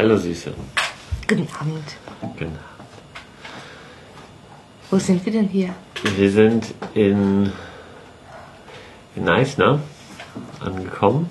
Hallo 0.00 0.16
Süße. 0.16 0.54
Guten 1.26 1.48
Abend. 1.58 1.96
Genau. 2.36 2.52
Wo 4.92 4.96
sind 4.96 5.26
wir 5.26 5.32
denn 5.32 5.48
hier? 5.48 5.74
Wir 6.04 6.30
sind 6.30 6.72
in, 6.94 7.52
in 9.16 9.28
Eisner 9.28 9.80
angekommen. 10.60 11.28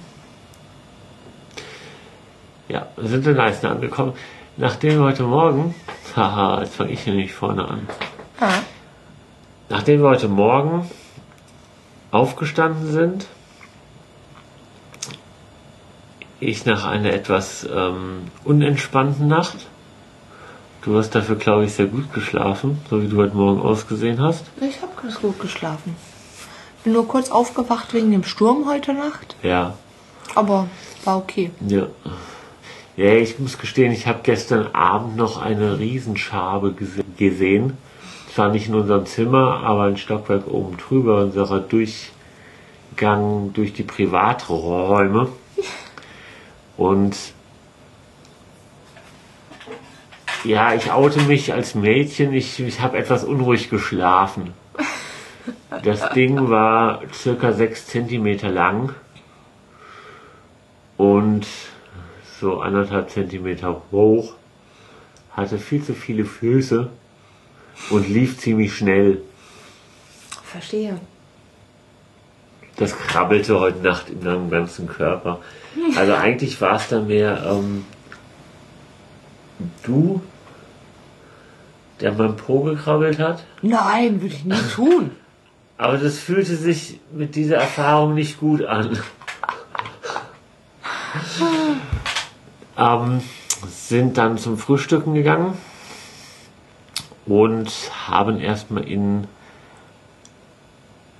Ja, 2.68 2.88
wir 2.98 3.08
sind 3.08 3.26
in 3.28 3.40
Eisner 3.40 3.72
angekommen. 3.72 4.12
Nachdem 4.58 5.00
wir 5.00 5.06
heute 5.06 5.24
Morgen, 5.24 5.74
haha, 6.18 6.64
jetzt 6.64 6.76
fange 6.76 6.92
ich 6.92 7.00
hier 7.00 7.14
nicht 7.14 7.34
vorne 7.34 7.66
an. 7.70 7.88
Ah. 8.42 8.60
Nachdem 9.70 10.02
wir 10.02 10.10
heute 10.10 10.28
Morgen 10.28 10.92
aufgestanden 12.12 12.92
sind, 12.92 13.28
ich 16.40 16.66
nach 16.66 16.86
einer 16.86 17.12
etwas 17.14 17.68
ähm, 17.74 18.28
unentspannten 18.44 19.28
Nacht, 19.28 19.58
du 20.84 20.98
hast 20.98 21.12
dafür, 21.12 21.36
glaube 21.36 21.66
ich, 21.66 21.74
sehr 21.74 21.88
gut 21.88 22.14
geschlafen, 22.14 22.80
so 22.90 23.02
wie 23.02 23.08
du 23.08 23.18
heute 23.18 23.36
Morgen 23.36 23.62
ausgesehen 23.62 24.22
hast. 24.22 24.46
Ich 24.62 24.82
habe 24.82 24.92
ganz 25.02 25.20
gut 25.20 25.40
geschlafen. 25.40 25.96
Bin 26.84 26.94
nur 26.94 27.08
kurz 27.08 27.32
aufgewacht 27.32 27.94
wegen 27.94 28.12
dem 28.12 28.24
Sturm 28.24 28.66
heute 28.68 28.94
Nacht, 28.94 29.36
Ja, 29.44 29.74
aber 30.36 30.68
war 31.04 31.18
okay. 31.18 31.52
ja. 31.68 31.88
Ja, 32.96 33.14
ich 33.14 33.38
muss 33.38 33.60
gestehen, 33.60 33.92
ich 33.92 34.08
habe 34.08 34.22
gestern 34.24 34.70
Abend 34.74 35.18
noch 35.18 35.40
eine 35.40 35.78
Riesenschabe 35.78 36.72
gese 36.74 37.04
gesehen. 37.16 37.78
Zwar 38.34 38.50
nicht 38.50 38.70
in 38.70 38.74
unserem 38.76 39.06
Zimmer, 39.06 39.62
aber 39.64 39.84
ein 39.84 39.98
Stockwerk 39.98 40.48
oben 40.48 40.78
drüber, 40.78 41.22
unserer 41.26 41.60
Durchgang 41.60 43.52
durch 43.54 43.74
die 43.74 43.84
Privaträume. 43.84 45.28
Und 46.78 47.16
ja, 50.44 50.74
ich 50.74 50.92
oute 50.92 51.22
mich 51.24 51.52
als 51.52 51.76
Mädchen, 51.76 52.32
ich, 52.34 52.60
ich 52.60 52.80
habe 52.80 52.98
etwas 52.98 53.24
unruhig 53.24 53.70
geschlafen. 53.70 54.54
Das 55.84 56.10
Ding 56.14 56.50
war 56.50 57.02
circa 57.14 57.52
sechs 57.52 57.88
Zentimeter 57.88 58.50
lang 58.50 58.94
und 60.96 61.48
so 62.40 62.62
anderthalb 62.62 63.10
Zentimeter 63.10 63.82
hoch, 63.92 64.34
hatte 65.32 65.58
viel 65.58 65.84
zu 65.84 65.94
viele 65.94 66.26
Füße 66.26 66.90
und 67.90 68.10
lief 68.10 68.38
ziemlich 68.38 68.76
schnell. 68.76 69.22
Verstehe. 70.44 71.00
Das 72.78 72.96
krabbelte 72.96 73.60
heute 73.60 73.80
Nacht 73.80 74.10
in 74.10 74.24
meinem 74.24 74.50
ganzen 74.50 74.88
Körper. 74.88 75.40
Also 75.96 76.14
eigentlich 76.14 76.60
war 76.62 76.76
es 76.76 76.88
dann 76.90 77.08
mehr 77.08 77.44
ähm, 77.50 77.86
du, 79.84 80.22
der 82.00 82.14
mein 82.14 82.36
Po 82.36 82.62
gekrabbelt 82.62 83.20
hat. 83.20 83.44
Nein, 83.62 84.22
würde 84.22 84.36
ich 84.36 84.46
nie 84.46 84.56
tun. 84.74 85.12
Aber 85.78 85.98
das 85.98 86.20
fühlte 86.20 86.56
sich 86.56 87.00
mit 87.12 87.36
dieser 87.36 87.58
Erfahrung 87.58 88.14
nicht 88.14 88.40
gut 88.40 88.64
an. 88.64 88.98
ähm, 92.78 93.22
sind 93.68 94.18
dann 94.18 94.38
zum 94.38 94.58
Frühstücken 94.58 95.14
gegangen 95.14 95.58
und 97.26 97.72
haben 98.08 98.40
erstmal 98.40 98.84
in 98.84 99.28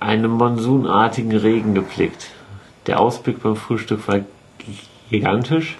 einem 0.00 0.32
monsunartigen 0.32 1.36
Regen 1.36 1.74
geblickt. 1.74 2.28
Der 2.86 3.00
Ausblick 3.00 3.42
beim 3.42 3.56
Frühstück 3.56 4.06
war 4.08 4.20
gigantisch 5.10 5.76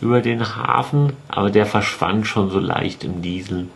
über 0.00 0.20
den 0.20 0.56
Hafen, 0.56 1.12
aber 1.28 1.50
der 1.50 1.66
verschwand 1.66 2.26
schon 2.26 2.50
so 2.50 2.58
leicht 2.58 3.04
im 3.04 3.22
Diesel. 3.22 3.68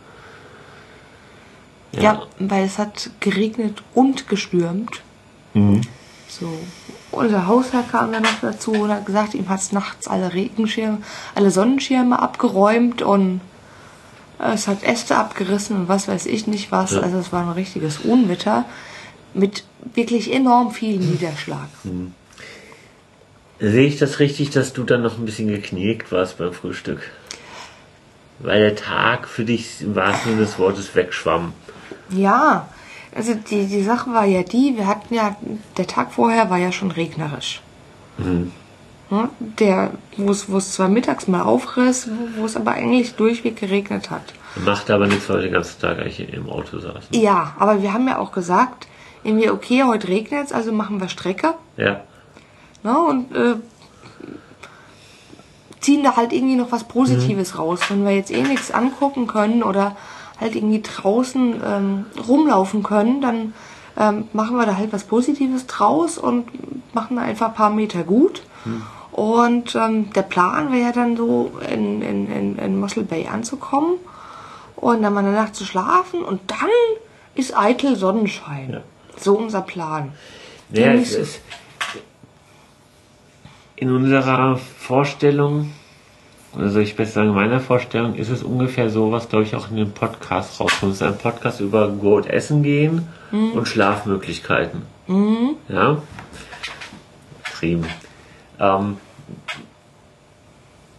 Ja. 1.93 2.21
weil 2.39 2.63
es 2.63 2.77
hat 2.77 3.09
geregnet 3.19 3.83
und 3.93 4.29
gestürmt. 4.29 5.01
Mhm. 5.53 5.81
So. 6.29 6.47
Unser 7.11 7.47
Hausherr 7.47 7.83
kam 7.83 8.13
dann 8.13 8.23
noch 8.23 8.39
dazu 8.41 8.71
und 8.71 8.89
hat 8.89 9.05
gesagt, 9.05 9.33
ihm 9.33 9.49
hat 9.49 9.59
es 9.59 9.73
nachts 9.73 10.07
alle 10.07 10.33
Regenschirme, 10.33 10.99
alle 11.35 11.51
Sonnenschirme 11.51 12.21
abgeräumt 12.21 13.01
und 13.01 13.41
es 14.39 14.69
hat 14.69 14.83
Äste 14.83 15.17
abgerissen 15.17 15.75
und 15.75 15.87
was 15.89 16.07
weiß 16.07 16.25
ich 16.27 16.47
nicht 16.47 16.71
was. 16.71 16.91
Ja. 16.91 17.01
Also 17.01 17.17
es 17.17 17.33
war 17.33 17.43
ein 17.43 17.51
richtiges 17.51 17.99
Unwetter 17.99 18.63
mit 19.33 19.63
wirklich 19.93 20.33
enorm 20.33 20.71
viel 20.71 20.97
Niederschlag. 20.97 21.67
Sehe 23.59 23.87
ich 23.87 23.97
das 23.97 24.19
richtig, 24.19 24.49
dass 24.49 24.73
du 24.73 24.83
dann 24.83 25.01
noch 25.03 25.17
ein 25.17 25.25
bisschen 25.25 25.47
geknickt 25.47 26.11
warst 26.11 26.37
beim 26.37 26.53
Frühstück? 26.53 27.01
Weil 28.39 28.59
der 28.59 28.75
Tag 28.75 29.27
für 29.27 29.45
dich 29.45 29.81
im 29.81 29.95
wahrsten 29.95 30.31
Sinne 30.31 30.45
des 30.45 30.57
Wortes 30.57 30.95
wegschwamm. 30.95 31.53
Ja, 32.09 32.67
also 33.13 33.35
die, 33.35 33.67
die 33.67 33.83
Sache 33.83 34.11
war 34.13 34.25
ja 34.25 34.41
die, 34.43 34.75
wir 34.77 34.87
hatten 34.87 35.13
ja, 35.13 35.35
der 35.77 35.85
Tag 35.85 36.13
vorher 36.13 36.49
war 36.49 36.57
ja 36.57 36.71
schon 36.71 36.91
regnerisch. 36.91 37.61
Mhm. 38.17 38.51
Ja, 39.11 39.29
Der, 39.59 39.91
wo 40.17 40.31
es, 40.31 40.49
wo 40.49 40.57
es 40.57 40.71
zwar 40.71 40.87
mittags 40.87 41.27
mal 41.27 41.41
aufriss, 41.41 42.09
wo, 42.09 42.41
wo 42.41 42.45
es 42.45 42.55
aber 42.55 42.71
eigentlich 42.71 43.15
durchweg 43.15 43.57
geregnet 43.57 44.09
hat. 44.09 44.23
Machte 44.55 44.93
aber 44.93 45.07
nichts, 45.07 45.29
weil 45.29 45.37
wir 45.37 45.43
den 45.43 45.53
ganzen 45.53 45.79
Tag 45.79 45.99
eigentlich 45.99 46.33
im 46.33 46.49
Auto 46.49 46.79
saßen. 46.79 47.09
Ja, 47.11 47.53
aber 47.59 47.81
wir 47.81 47.93
haben 47.93 48.07
ja 48.07 48.17
auch 48.17 48.31
gesagt, 48.31 48.87
irgendwie, 49.23 49.49
okay, 49.49 49.83
heute 49.83 50.07
regnet 50.07 50.45
es, 50.45 50.51
also 50.51 50.71
machen 50.71 50.99
wir 50.99 51.09
Strecke. 51.09 51.55
Ja. 51.77 52.01
Ne, 52.83 52.97
und 52.97 53.35
äh, 53.35 53.55
ziehen 55.79 56.03
da 56.03 56.15
halt 56.15 56.33
irgendwie 56.33 56.55
noch 56.55 56.71
was 56.71 56.83
Positives 56.83 57.57
raus. 57.57 57.81
Wenn 57.89 58.05
wir 58.05 58.15
jetzt 58.15 58.31
eh 58.31 58.41
nichts 58.41 58.71
angucken 58.71 59.27
können 59.27 59.63
oder 59.63 59.95
halt 60.39 60.55
irgendwie 60.55 60.81
draußen 60.81 61.61
ähm, 61.63 62.05
rumlaufen 62.27 62.81
können, 62.81 63.21
dann 63.21 63.53
ähm, 63.97 64.27
machen 64.33 64.57
wir 64.57 64.65
da 64.65 64.77
halt 64.77 64.93
was 64.93 65.03
Positives 65.03 65.67
draus 65.67 66.17
und 66.17 66.45
machen 66.93 67.17
da 67.17 67.23
einfach 67.23 67.49
ein 67.49 67.53
paar 67.53 67.69
Meter 67.69 68.03
gut. 68.03 68.41
Und 69.11 69.75
ähm, 69.75 70.11
der 70.13 70.21
Plan 70.21 70.71
wäre 70.71 70.85
ja 70.85 70.91
dann 70.91 71.17
so, 71.17 71.51
in, 71.69 72.01
in, 72.01 72.31
in, 72.31 72.57
in 72.57 72.79
Mossel 72.79 73.03
Bay 73.03 73.27
anzukommen 73.27 73.95
und 74.75 75.01
dann 75.01 75.13
mal 75.13 75.19
eine 75.19 75.33
Nacht 75.33 75.55
zu 75.55 75.65
schlafen 75.65 76.23
und 76.23 76.39
dann 76.47 76.69
ist 77.35 77.57
eitel 77.57 77.95
Sonnenschein. 77.95 78.71
Ja. 78.71 78.81
So 79.17 79.37
unser 79.37 79.61
Plan. 79.61 80.13
Ja, 80.71 80.93
nicht 80.93 81.11
es 81.11 81.15
ist 81.15 81.41
in 83.81 83.91
unserer 83.91 84.57
Vorstellung, 84.57 85.71
oder 86.55 86.69
soll 86.69 86.83
ich 86.83 86.95
besser 86.95 87.13
sagen, 87.13 87.29
in 87.29 87.35
meiner 87.35 87.59
Vorstellung 87.59 88.13
ist 88.13 88.29
es 88.29 88.43
ungefähr 88.43 88.91
so, 88.91 89.11
was 89.11 89.27
glaube 89.27 89.43
ich 89.43 89.55
auch 89.55 89.71
in 89.71 89.77
dem 89.77 89.91
Podcast 89.91 90.59
rauskommt. 90.59 90.93
Es 90.93 91.01
ist 91.01 91.07
ein 91.07 91.17
Podcast 91.17 91.59
über 91.61 91.89
gut 91.89 92.27
essen 92.27 92.61
gehen 92.61 93.07
und 93.31 93.67
Schlafmöglichkeiten. 93.67 94.83
Ja? 95.67 95.97
Trieben. 97.55 97.87
Ähm, 98.59 98.97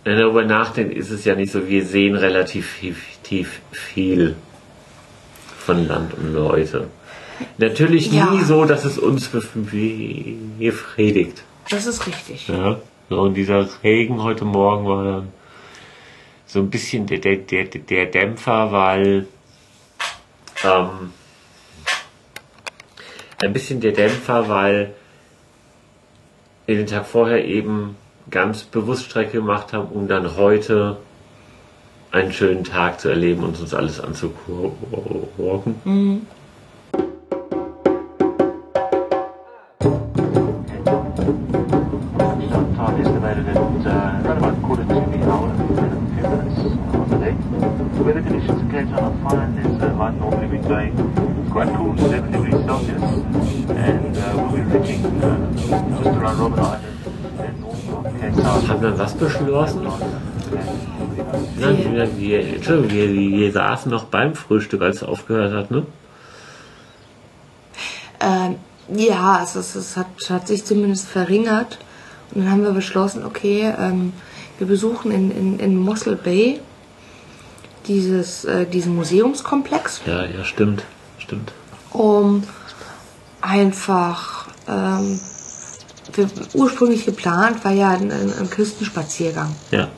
wenn 0.02 0.14
ihr 0.14 0.22
darüber 0.22 0.44
nachdenkt, 0.44 0.92
ist 0.92 1.10
es 1.10 1.24
ja 1.24 1.36
nicht 1.36 1.52
so, 1.52 1.68
wir 1.68 1.86
sehen 1.86 2.16
relativ 2.16 2.80
tief 3.22 3.60
viel 3.70 4.34
von 5.56 5.86
Land 5.86 6.14
und 6.14 6.34
Leute. 6.34 6.88
Natürlich 7.58 8.10
Ja. 8.12 8.30
nie 8.30 8.42
so, 8.42 8.64
dass 8.64 8.84
es 8.84 8.98
uns 8.98 9.28
bef- 9.32 9.48
befriedigt. 10.58 11.42
Das 11.70 11.86
ist 11.86 12.06
richtig. 12.06 12.48
Ja. 12.48 12.76
Und 13.08 13.34
dieser 13.34 13.68
Regen 13.82 14.22
heute 14.22 14.44
Morgen 14.44 14.86
war 14.86 15.04
dann 15.04 15.28
so 16.46 16.58
ein 16.60 16.70
bisschen 16.70 17.06
der, 17.06 17.18
der, 17.18 17.36
der, 17.36 17.64
der 17.64 18.06
Dämpfer, 18.06 18.72
weil 18.72 19.26
ähm, 20.64 21.12
ein 23.42 23.52
bisschen 23.52 23.80
der 23.80 23.92
Dämpfer, 23.92 24.48
weil 24.48 24.94
wir 26.66 26.76
den 26.76 26.86
Tag 26.86 27.06
vorher 27.06 27.44
eben 27.44 27.96
ganz 28.30 28.62
bewusst 28.64 29.04
Strecke 29.06 29.38
gemacht 29.38 29.72
haben, 29.72 29.88
um 29.88 30.08
dann 30.08 30.36
heute 30.36 30.96
einen 32.12 32.32
schönen 32.32 32.64
Tag 32.64 33.00
zu 33.00 33.08
erleben 33.08 33.42
und 33.42 33.58
uns 33.58 33.74
alles 33.74 34.00
anzugucken. 34.00 34.76
Time 41.32 43.00
estimated 43.00 43.48
at 43.48 43.56
uh, 43.56 44.22
around 44.24 44.38
about 44.38 44.62
quarter 44.62 44.82
to 44.82 44.88
the 44.88 45.30
hour 45.30 45.48
and 45.48 45.58
few 46.14 46.28
minutes 46.28 46.60
on 46.94 47.08
the 47.08 47.18
day. 47.18 47.34
The 47.96 48.02
weather 48.04 48.22
conditions 48.22 48.60
in 48.60 48.70
Cape 48.70 48.88
Town 48.88 49.04
are 49.04 49.30
fine. 49.30 49.54
There's 49.56 49.82
a 49.82 49.94
light 49.94 50.14
northerly 50.20 50.46
wind 50.46 50.68
going 50.68 50.92
quite 51.50 51.68
cool, 51.76 51.96
7 51.96 52.32
degrees 52.32 52.64
Celsius. 52.66 53.02
And 53.70 54.16
uh, 54.16 54.34
we'll 54.36 54.52
be 54.56 54.78
reaching 54.78 55.04
uh, 55.22 55.52
just 55.52 56.18
around 56.18 56.38
Robben 56.38 56.58
Island. 56.58 56.92
Haben 58.68 58.82
wir 58.82 58.98
was 58.98 59.14
beschlossen? 59.14 59.86
Wir, 61.56 62.18
wir, 62.18 62.40
Entschuldigung, 62.56 62.90
wir, 62.90 63.12
wir 63.12 63.52
saßen 63.52 63.90
noch 63.90 64.04
beim 64.04 64.34
Frühstück, 64.34 64.82
als 64.82 64.96
es 64.96 65.02
aufgehört 65.02 65.52
hat, 65.54 65.70
ne? 65.70 65.86
Ähm, 68.20 68.56
ja, 68.88 69.38
also 69.38 69.60
es, 69.60 69.74
es 69.74 69.96
hat, 69.96 70.06
hat 70.28 70.48
sich 70.48 70.64
zumindest 70.64 71.06
verringert. 71.08 71.78
Und 72.34 72.42
dann 72.42 72.50
haben 72.50 72.62
wir 72.62 72.72
beschlossen, 72.72 73.24
okay, 73.24 73.72
ähm, 73.78 74.12
wir 74.58 74.66
besuchen 74.66 75.10
in, 75.12 75.30
in, 75.30 75.58
in 75.58 75.76
Mossel 75.76 76.16
Bay 76.16 76.60
dieses, 77.86 78.44
äh, 78.44 78.66
diesen 78.66 78.94
Museumskomplex, 78.94 80.02
Ja, 80.06 80.24
ja, 80.24 80.44
stimmt. 80.44 80.84
Stimmt. 81.18 81.52
um 81.92 82.42
einfach, 83.40 84.46
ähm, 84.68 85.20
wir, 86.14 86.28
ursprünglich 86.54 87.04
geplant 87.04 87.64
war 87.64 87.72
ja 87.72 87.90
ein, 87.90 88.10
ein, 88.10 88.32
ein 88.38 88.50
Küstenspaziergang. 88.50 89.54
Ja. 89.70 89.88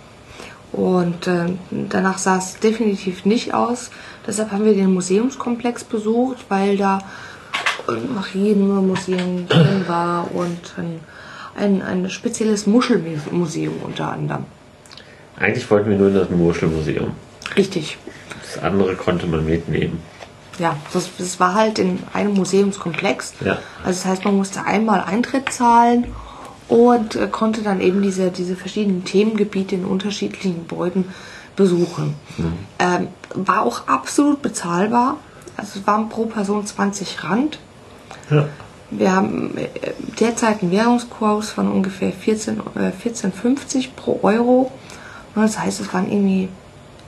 Und 0.73 1.27
äh, 1.27 1.53
danach 1.71 2.19
sah 2.19 2.39
es 2.39 2.59
definitiv 2.59 3.25
nicht 3.25 3.55
aus. 3.55 3.91
Deshalb 4.27 4.51
haben 4.51 4.65
wir 4.65 4.75
den 4.75 4.93
Museumskomplex 4.93 5.85
besucht, 5.85 6.47
weil 6.49 6.77
da 6.77 6.99
ein 7.89 8.15
Marienmuseum 8.15 9.49
drin 9.49 9.85
war 9.87 10.35
und 10.35 10.75
ein, 10.77 11.01
ein, 11.57 11.83
ein 11.83 12.11
spezielles 12.11 12.67
Muschelmuseum 12.67 13.75
unter 13.83 14.13
anderem. 14.13 14.45
Eigentlich 15.37 15.69
wollten 15.71 15.91
wir 15.91 15.99
nur 15.99 16.09
in 16.09 16.15
das 16.15 16.31
Muschelmuseum. 16.31 17.13
Richtig. 17.57 17.99
Das 18.43 18.63
andere 18.63 18.95
konnte 18.95 19.27
man 19.27 19.45
mitnehmen. 19.45 20.01
Ja, 20.59 20.77
das, 20.93 21.11
das 21.19 21.41
war 21.41 21.55
halt 21.55 21.79
in 21.79 21.99
einem 22.13 22.35
Museumskomplex. 22.35 23.35
Ja. 23.45 23.59
Also 23.85 24.03
das 24.03 24.05
heißt, 24.05 24.25
man 24.25 24.37
musste 24.37 24.65
einmal 24.65 25.01
Eintritt 25.01 25.51
zahlen 25.53 26.07
und 26.69 27.17
äh, 27.17 27.27
konnte 27.27 27.63
dann 27.63 27.81
eben 27.81 28.03
diese, 28.03 28.31
diese 28.31 28.55
verschiedenen 28.55 29.05
Themengebiete 29.05 29.75
in 29.75 29.85
unterschiedlichen 29.85 30.55
Gebäuden 30.55 31.07
besuchen. 31.57 32.15
Ähm, 32.79 33.09
war 33.35 33.63
auch 33.63 33.87
absolut 33.87 34.43
bezahlbar. 34.43 35.19
Also 35.57 35.81
es 35.81 35.87
waren 35.87 36.09
pro 36.09 36.27
Person 36.27 36.67
20 36.67 37.25
Rand. 37.25 37.59
Ja. 38.31 38.49
Wir 38.91 39.13
haben 39.15 39.57
äh, 39.57 39.69
derzeit 40.21 40.63
einen 40.63 40.71
Währungskurs 40.71 41.51
von 41.51 41.71
ungefähr 41.71 42.13
14, 42.13 42.61
äh, 42.77 42.91
14,50 43.09 43.89
pro 43.97 44.21
Euro. 44.23 44.71
Und 45.35 45.43
das 45.43 45.59
heißt, 45.59 45.81
es 45.81 45.93
waren 45.93 46.11
irgendwie 46.11 46.49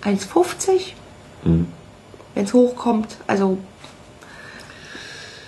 1,50, 0.02 0.94
Mhm. 1.44 1.66
wenn 2.34 2.44
es 2.44 2.52
hochkommt. 2.54 3.16
Also 3.26 3.58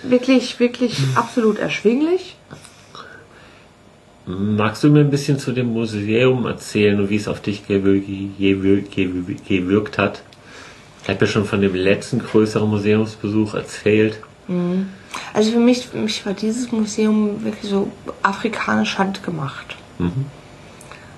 wirklich, 0.03 0.61
wirklich 0.61 0.97
absolut 1.17 1.59
erschwinglich. 1.59 2.37
Magst 4.27 4.85
du 4.85 4.91
mir 4.91 5.01
ein 5.01 5.11
bisschen 5.11 5.39
zu 5.39 5.53
dem 5.53 5.73
Museum 5.73 6.45
erzählen 6.47 7.01
und 7.01 7.09
wie 7.09 7.17
es 7.17 7.29
auf 7.29 7.41
dich 7.41 7.67
gewir 7.67 8.01
gewir 8.01 8.83
gewir 8.83 9.37
gewirkt 9.49 9.97
hat? 9.97 10.23
Ich 11.03 11.09
habe 11.09 11.25
ja 11.25 11.31
schon 11.31 11.47
von 11.47 11.63
dem 11.63 11.75
letzten 11.75 12.19
größeren 12.19 12.69
Museumsbesuch 12.69 13.55
erzählt. 13.55 14.21
Also 15.35 15.53
für 15.53 15.61
mich, 15.61 15.87
für 15.89 15.99
mich 15.99 16.25
war 16.27 16.35
dieses 16.35 16.73
Museum 16.73 17.45
wirklich 17.45 17.71
so 17.71 17.91
afrikanisch 18.23 18.99
handgemacht. 18.99 19.77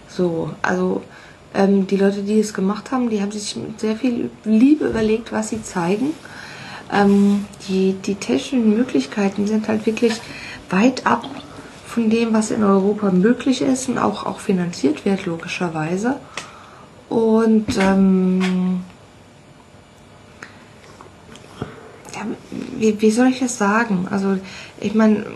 So, 0.08 0.50
also 0.62 1.02
ähm, 1.54 1.86
die 1.86 1.96
Leute, 1.96 2.22
die 2.22 2.40
es 2.40 2.54
gemacht 2.54 2.90
haben, 2.90 3.10
die 3.10 3.20
haben 3.20 3.32
sich 3.32 3.56
mit 3.56 3.80
sehr 3.80 3.96
viel 3.96 4.30
Liebe 4.44 4.86
überlegt, 4.86 5.32
was 5.32 5.50
sie 5.50 5.62
zeigen. 5.62 6.12
Ähm, 6.92 7.44
die, 7.68 7.94
die 8.04 8.16
technischen 8.16 8.74
Möglichkeiten 8.74 9.46
sind 9.46 9.68
halt 9.68 9.86
wirklich 9.86 10.20
weit 10.70 11.06
ab 11.06 11.24
von 11.86 12.08
dem, 12.10 12.32
was 12.32 12.50
in 12.50 12.62
Europa 12.62 13.10
möglich 13.10 13.62
ist 13.62 13.88
und 13.88 13.98
auch, 13.98 14.24
auch 14.24 14.38
finanziert 14.38 15.04
wird, 15.04 15.26
logischerweise. 15.26 16.16
Und 17.08 17.66
ähm, 17.78 18.82
ja, 22.14 22.22
wie, 22.80 23.00
wie 23.00 23.10
soll 23.10 23.28
ich 23.28 23.38
das 23.38 23.58
sagen? 23.58 24.08
Also, 24.10 24.38
ich 24.80 24.94
meine, 24.94 25.26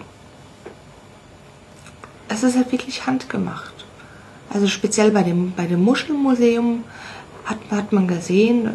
es 2.29 2.43
ist 2.43 2.57
halt 2.57 2.73
wirklich 2.73 3.07
handgemacht. 3.07 3.73
Also 4.51 4.67
speziell 4.67 5.11
bei 5.11 5.23
dem, 5.23 5.53
bei 5.53 5.67
dem 5.67 5.83
Muschelmuseum 5.83 6.85
hat, 7.45 7.59
hat 7.71 7.93
man 7.93 8.09
gesehen, 8.09 8.71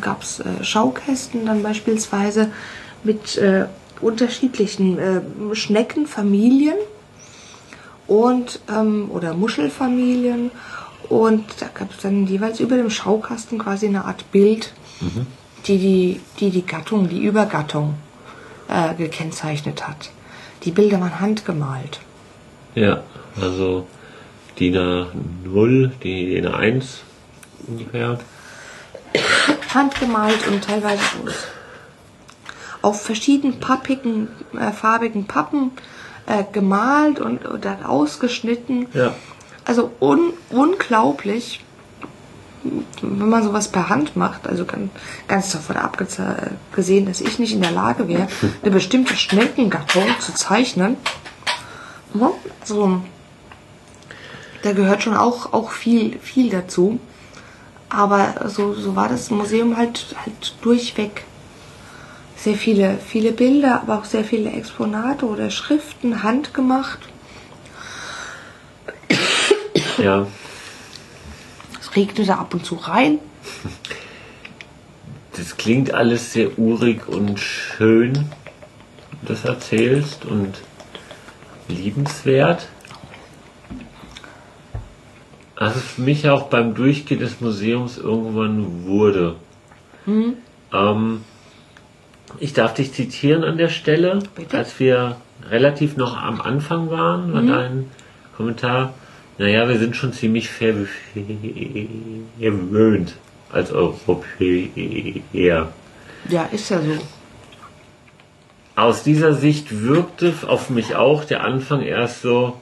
gab 0.00 0.22
es 0.22 0.40
äh, 0.40 0.64
Schaukästen 0.64 1.46
dann 1.46 1.62
beispielsweise 1.62 2.50
mit 3.04 3.36
äh, 3.36 3.66
unterschiedlichen 4.00 4.98
äh, 4.98 5.20
Schneckenfamilien 5.54 6.76
und 8.06 8.60
ähm, 8.68 9.10
oder 9.12 9.34
Muschelfamilien 9.34 10.50
und 11.08 11.44
da 11.60 11.66
gab 11.72 11.92
es 11.92 11.98
dann 12.02 12.26
jeweils 12.26 12.60
über 12.60 12.76
dem 12.76 12.90
Schaukasten 12.90 13.58
quasi 13.58 13.86
eine 13.86 14.04
Art 14.04 14.30
Bild, 14.32 14.72
die, 15.66 15.78
die 15.78 16.20
die 16.38 16.50
die 16.50 16.66
Gattung, 16.66 17.08
die 17.08 17.22
Übergattung 17.22 17.94
äh, 18.68 18.94
gekennzeichnet 18.94 19.86
hat. 19.86 20.10
Die 20.64 20.70
Bilder 20.70 21.00
waren 21.00 21.20
handgemalt. 21.20 22.00
Ja, 22.74 23.02
also 23.40 23.86
DIN 24.58 24.76
A0, 24.76 25.90
die 26.02 26.26
DIN 26.34 26.46
A1 26.46 26.84
ungefähr. 27.66 28.18
handgemalt 29.74 30.46
und 30.48 30.64
teilweise 30.64 31.02
auf 32.82 33.02
verschiedenen 33.02 33.60
pappigen, 33.60 34.28
äh, 34.58 34.72
farbigen 34.72 35.26
Pappen 35.26 35.72
äh, 36.26 36.44
gemalt 36.52 37.20
und, 37.20 37.46
und 37.46 37.64
dann 37.64 37.84
ausgeschnitten. 37.84 38.86
Ja. 38.94 39.14
Also 39.64 39.92
un 40.00 40.32
unglaublich, 40.50 41.60
wenn 42.62 43.28
man 43.28 43.42
sowas 43.42 43.68
per 43.68 43.88
Hand 43.88 44.16
macht. 44.16 44.46
Also 44.46 44.64
ganz, 44.64 44.90
ganz 45.28 45.52
davon 45.52 45.76
abgesehen, 45.76 47.06
dass 47.06 47.20
ich 47.20 47.38
nicht 47.38 47.52
in 47.52 47.62
der 47.62 47.70
Lage 47.70 48.08
wäre, 48.08 48.28
eine 48.62 48.70
bestimmte 48.70 49.16
Schneckengattung 49.16 50.04
zu 50.20 50.34
zeichnen. 50.34 50.96
Ja, 52.14 52.30
so, 52.64 53.00
da 54.62 54.72
gehört 54.72 55.02
schon 55.02 55.16
auch, 55.16 55.52
auch 55.52 55.70
viel, 55.70 56.18
viel 56.18 56.50
dazu. 56.50 57.00
Aber 57.88 58.48
so, 58.48 58.74
so 58.74 58.94
war 58.94 59.08
das 59.08 59.30
Museum 59.30 59.76
halt, 59.76 60.14
halt 60.24 60.54
durchweg. 60.62 61.24
Sehr 62.36 62.54
viele, 62.54 62.98
viele 63.04 63.32
Bilder, 63.32 63.82
aber 63.82 63.98
auch 63.98 64.04
sehr 64.04 64.24
viele 64.24 64.50
Exponate 64.50 65.26
oder 65.26 65.50
Schriften 65.50 66.22
handgemacht. 66.22 67.00
Ja, 69.98 70.26
Es 71.90 71.96
regnete 71.96 72.36
ab 72.38 72.54
und 72.54 72.64
zu 72.64 72.76
rein. 72.76 73.18
das 75.36 75.56
klingt 75.56 75.92
alles 75.92 76.32
sehr 76.32 76.58
urig 76.58 77.08
und 77.08 77.38
schön, 77.38 78.26
das 79.22 79.44
erzählst 79.44 80.24
und 80.24 80.54
liebenswert. 81.68 82.68
Also 85.56 85.78
für 85.78 86.00
mich 86.00 86.28
auch 86.28 86.44
beim 86.44 86.74
Durchgehen 86.74 87.20
des 87.20 87.40
Museums 87.40 87.98
irgendwann 87.98 88.86
wurde. 88.86 89.36
Ähm, 90.72 91.24
ich 92.38 92.52
darf 92.54 92.74
dich 92.74 92.94
zitieren 92.94 93.44
an 93.44 93.58
der 93.58 93.68
Stelle, 93.68 94.20
Bitte? 94.34 94.56
als 94.56 94.80
wir 94.80 95.16
relativ 95.48 95.96
noch 95.96 96.16
am 96.16 96.40
Anfang 96.40 96.90
waren, 96.90 97.32
war 97.34 97.42
dein 97.42 97.90
Kommentar. 98.36 98.94
Naja, 99.40 99.66
wir 99.66 99.78
sind 99.78 99.96
schon 99.96 100.12
ziemlich 100.12 100.50
verwöhnt 100.50 100.84
als 103.50 103.72
Europäer. 103.72 105.72
Ja, 106.28 106.42
ist 106.52 106.68
ja 106.68 106.82
so. 106.82 106.98
Aus 108.76 109.02
dieser 109.02 109.32
Sicht 109.32 109.82
wirkte 109.82 110.34
auf 110.46 110.68
mich 110.68 110.94
auch 110.94 111.24
der 111.24 111.42
Anfang 111.42 111.80
erst 111.80 112.20
so, 112.20 112.60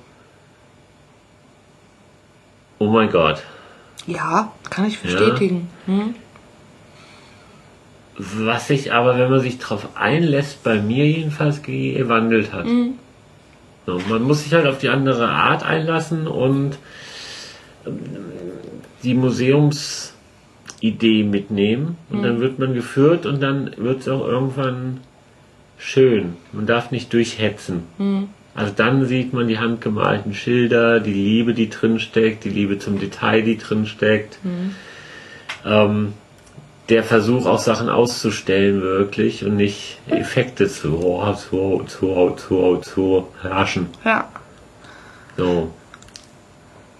oh 2.78 2.86
mein 2.86 3.10
Gott, 3.10 3.42
Ja, 4.06 4.52
kann 4.70 4.86
ich 4.86 5.00
bestätigen. 5.00 5.68
Hm? 5.86 6.14
was 8.18 8.68
sich 8.68 8.92
aber, 8.92 9.18
wenn 9.18 9.30
man 9.30 9.40
sich 9.40 9.58
darauf 9.58 9.96
einlässt, 9.96 10.62
bei 10.62 10.80
mir 10.80 11.08
jedenfalls 11.08 11.60
gewandelt 11.62 12.52
hat. 12.52 12.66
So, 13.88 13.98
man 14.10 14.22
muss 14.22 14.44
sich 14.44 14.52
halt 14.52 14.66
auf 14.66 14.76
die 14.76 14.90
andere 14.90 15.30
Art 15.30 15.64
einlassen 15.64 16.26
und 16.26 16.76
ähm, 17.86 18.00
die 19.02 19.14
Museumsidee 19.14 20.12
mitnehmen 21.24 21.96
und 22.10 22.22
dann 22.22 22.38
wird 22.40 22.58
man 22.58 22.74
geführt 22.74 23.24
und 23.24 23.42
dann 23.42 23.70
wird 23.78 24.00
es 24.00 24.08
auch 24.08 24.26
irgendwann 24.28 25.00
schön. 25.78 26.36
Man 26.52 26.66
darf 26.66 26.90
nicht 26.90 27.10
durchhetzen. 27.14 27.84
Also 28.54 28.74
dann 28.76 29.06
sieht 29.06 29.32
man 29.32 29.48
die 29.48 29.58
handgemalten 29.58 30.34
Schilder, 30.34 31.00
die 31.00 31.14
Liebe, 31.14 31.54
die 31.54 31.70
drin 31.70 31.98
steckt, 31.98 32.44
die 32.44 32.50
Liebe 32.50 32.78
zum 32.78 32.98
Detail, 33.00 33.40
die 33.40 33.56
drin 33.56 33.86
steckt. 33.86 34.38
Ähm, 35.64 36.12
der 36.88 37.04
Versuch, 37.04 37.46
auch 37.46 37.58
Sachen 37.58 37.88
auszustellen 37.88 38.80
wirklich 38.80 39.44
und 39.44 39.56
nicht 39.56 39.98
Effekte 40.08 40.68
zu, 40.68 40.98
oh, 41.02 41.32
zu, 41.34 41.84
zu, 41.86 42.34
zu, 42.36 42.76
zu 42.76 43.28
herrschen. 43.42 43.88
Ja. 44.04 44.28
So. 45.36 45.70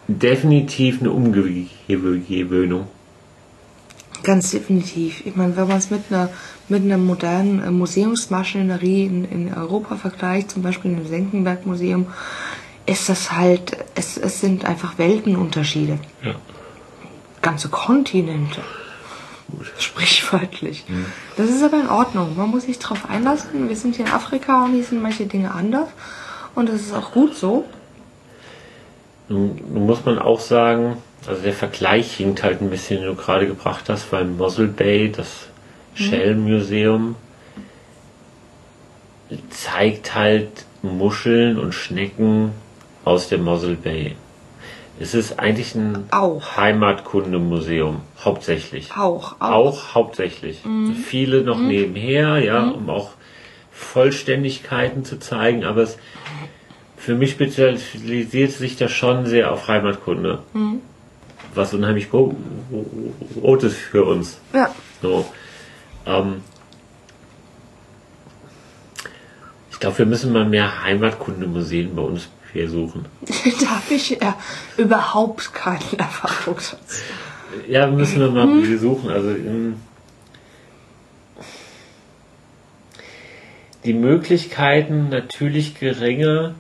Definitiv 0.07 1.01
eine 1.01 1.11
Umgewöhnung. 1.11 2.87
Ganz 4.23 4.51
definitiv. 4.51 5.25
Ich 5.27 5.37
meine, 5.37 5.57
wenn 5.57 5.69
man 5.69 5.79
es 5.79 5.91
mit 5.91 6.03
einer 6.11 6.31
mit 6.69 6.83
einer 6.83 6.99
modernen 6.99 7.63
äh, 7.63 7.71
Museumsmaschinerie 7.71 9.07
in, 9.07 9.25
in 9.25 9.55
Europa 9.55 9.97
vergleicht, 9.97 10.51
zum 10.51 10.63
Beispiel 10.63 10.93
im 10.93 11.07
Senckenberg 11.07 11.67
Museum, 11.67 12.07
ist 12.87 13.09
das 13.09 13.33
halt, 13.33 13.77
es, 13.95 14.17
es 14.17 14.41
sind 14.41 14.65
einfach 14.65 14.99
Weltenunterschiede. 14.99 15.99
Ja. 16.23 16.35
Ganze 17.43 17.69
Kontinente. 17.69 18.63
Sprichwörtlich. 19.79 20.85
Das 21.37 21.49
ist 21.49 21.63
aber 21.63 21.81
in 21.81 21.89
Ordnung. 21.89 22.37
Man 22.37 22.51
muss 22.51 22.65
sich 22.65 22.79
darauf 22.79 23.09
einlassen. 23.09 23.69
Wir 23.69 23.77
sind 23.77 23.97
hier 23.97 24.07
in 24.07 24.13
Afrika 24.13 24.65
und 24.65 24.75
hier 24.75 24.85
sind 24.85 25.03
manche 25.03 25.27
Dinge 25.27 25.53
anders. 25.53 25.89
Und 26.55 26.69
das 26.69 26.81
ist 26.81 26.95
auch 26.95 27.13
gut 27.13 27.35
so. 27.35 27.65
Nun, 29.29 29.61
nun 29.73 29.87
muss 29.87 30.05
man 30.05 30.19
auch 30.19 30.41
sagen, 30.41 30.99
also 31.27 31.43
der 31.43 31.53
Vergleich 31.53 32.17
hinkt 32.17 32.43
halt 32.43 32.61
ein 32.61 32.71
bisschen, 32.71 33.01
den 33.01 33.09
du 33.09 33.15
gerade 33.15 33.47
gebracht 33.47 33.89
hast, 33.89 34.11
beim 34.11 34.37
Mossel 34.37 34.69
Bay, 34.69 35.11
das 35.11 35.47
Shell 35.95 36.37
Museum 36.37 37.17
zeigt 39.51 40.15
halt 40.15 40.65
Muscheln 40.83 41.59
und 41.59 41.73
Schnecken 41.73 42.53
aus 43.05 43.29
der 43.29 43.39
Mossel 43.39 43.77
Bay. 43.77 44.17
Es 45.01 45.15
ist 45.15 45.39
eigentlich 45.39 45.75
ein 45.75 46.07
Auch. 46.11 46.57
Heimatkundemuseum, 46.57 48.01
hauptsächlich. 48.25 48.93
Auch. 48.97 49.37
Auch. 49.39 49.51
Auch 49.51 49.95
hauptsächlich. 49.95 50.63
Viele 51.05 51.43
noch 51.43 51.59
nebenher, 51.59 52.39
ja, 52.39 52.69
um 52.69 52.91
auch 52.91 53.11
Vollständigkeiten 53.71 55.05
zu 55.05 55.21
zeigen, 55.21 55.65
aber 55.65 55.83
es, 55.83 55.99
für 56.97 57.15
mich 57.15 57.31
spezialisiert 57.31 58.51
sich 58.51 58.77
das 58.77 58.91
schon 58.91 59.27
sehr 59.27 59.53
auf 59.53 59.69
Heimatkunde. 59.69 60.41
Was 61.55 61.73
unheimlich 61.75 62.09
rot 62.13 63.63
ist 63.63 63.77
für 63.77 64.05
uns. 64.05 64.41
Ja. 64.53 64.75
So. 65.01 65.25
Ähm, 66.07 66.43
ich 69.71 69.79
glaube, 69.79 69.99
wir 69.99 70.07
müssen 70.07 70.33
mal 70.33 70.45
mehr 70.45 70.83
Heimatkundemuseen 70.83 71.95
bei 71.95 72.03
uns 72.03 72.29
hier 72.53 72.69
suchen. 72.69 73.07
da 73.61 73.67
habe 73.71 73.95
ich 73.95 74.11
ja 74.11 74.37
überhaupt 74.77 75.55
keinen 75.55 75.99
Erfahrungsschatz. 75.99 77.03
Ja, 77.67 77.87
müssen 77.87 78.21
wir 78.21 78.31
mal 78.31 78.47
besuchen. 78.47 79.11
Also 79.11 79.31
ähm, 79.31 79.77
die 83.85 83.95
Möglichkeiten 83.95 85.09
natürlich 85.09 85.79
geringer. 85.79 86.55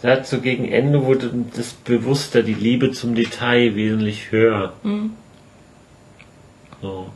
Sag 0.00 0.26
so 0.26 0.40
gegen 0.40 0.66
Ende 0.66 1.04
wurde 1.04 1.30
das 1.56 1.72
bewusster, 1.72 2.42
die 2.42 2.54
Liebe 2.54 2.92
zum 2.92 3.14
Detail 3.14 3.74
wesentlich 3.74 4.32
höher. 4.32 4.74
So. 6.80 7.10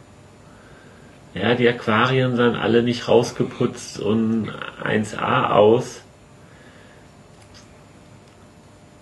Ja, 1.35 1.55
die 1.55 1.69
Aquarien 1.69 2.37
sahen 2.37 2.57
alle 2.57 2.83
nicht 2.83 3.09
rausgeputzt 3.09 4.01
und 4.01 4.51
1A 4.83 5.51
aus. 5.51 6.01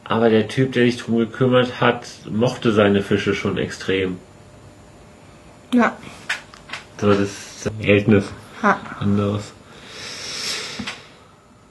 Aber 0.04 0.30
der 0.30 0.48
Typ, 0.48 0.72
der 0.72 0.84
sich 0.84 0.98
drum 0.98 1.18
gekümmert 1.18 1.80
hat, 1.80 2.06
mochte 2.30 2.72
seine 2.72 3.02
Fische 3.02 3.34
schon 3.34 3.58
extrem. 3.58 4.18
Ja. 5.72 5.96
So, 7.00 7.08
das 7.08 7.20
ist 7.20 7.66
das 7.66 7.72
Verhältnis 7.74 8.24
Ha. 8.62 8.78
anderes. 9.00 9.52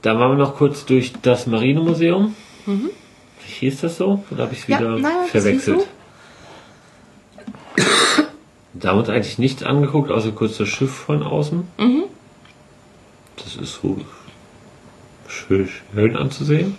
Da 0.02 0.20
waren 0.20 0.38
wir 0.38 0.38
noch 0.38 0.56
kurz 0.56 0.86
durch 0.86 1.14
das 1.22 1.48
Marinemuseum. 1.48 2.36
Hieß 3.46 3.82
das 3.82 3.98
so? 3.98 4.24
Oder 4.30 4.44
habe 4.44 4.54
ich 4.54 4.60
es 4.62 4.68
Ja, 4.68 4.80
wieder 4.80 5.00
nein, 5.00 5.12
das 5.22 5.32
verwechselt? 5.32 5.88
Da 8.76 8.94
eigentlich 9.10 9.40
nichts 9.40 9.64
angeguckt, 9.64 10.12
außer 10.12 10.32
kurz 10.32 10.58
das 10.58 10.68
Schiff 10.68 10.92
von 10.92 11.24
außen. 11.24 11.68
Mhm. 11.78 12.04
Das 13.38 13.56
ist 13.56 13.82
so 13.82 13.98
schön, 15.28 15.68
schön 15.94 16.16
anzusehen. 16.16 16.76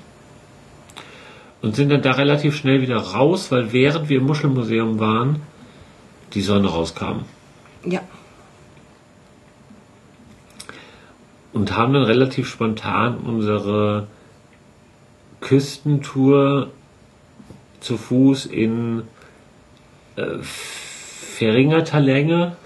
Und 1.63 1.75
sind 1.75 1.91
dann 1.91 2.03
da 2.03 2.13
relativ 2.13 2.55
schnell 2.55 2.83
wieder 2.83 2.99
raus, 2.99 3.51
weil 3.51 3.73
während 3.73 4.09
wir 4.09 4.19
im 4.19 4.27
Muschelmuseum 4.27 5.01
waren, 5.01 5.41
die 6.35 6.43
Sonne 6.43 6.69
rauskam. 6.69 7.25
Ja. 7.85 8.03
und 11.57 11.75
haben 11.75 11.95
dann 11.95 12.03
relativ 12.03 12.51
spontan 12.51 13.17
unsere 13.17 14.09
Küstentour 15.41 16.71
zu 17.81 17.97
Fuß 17.97 18.45
in 18.45 19.05
äh, 20.17 20.37
verringerter 21.39 22.01
Länge, 22.01 22.57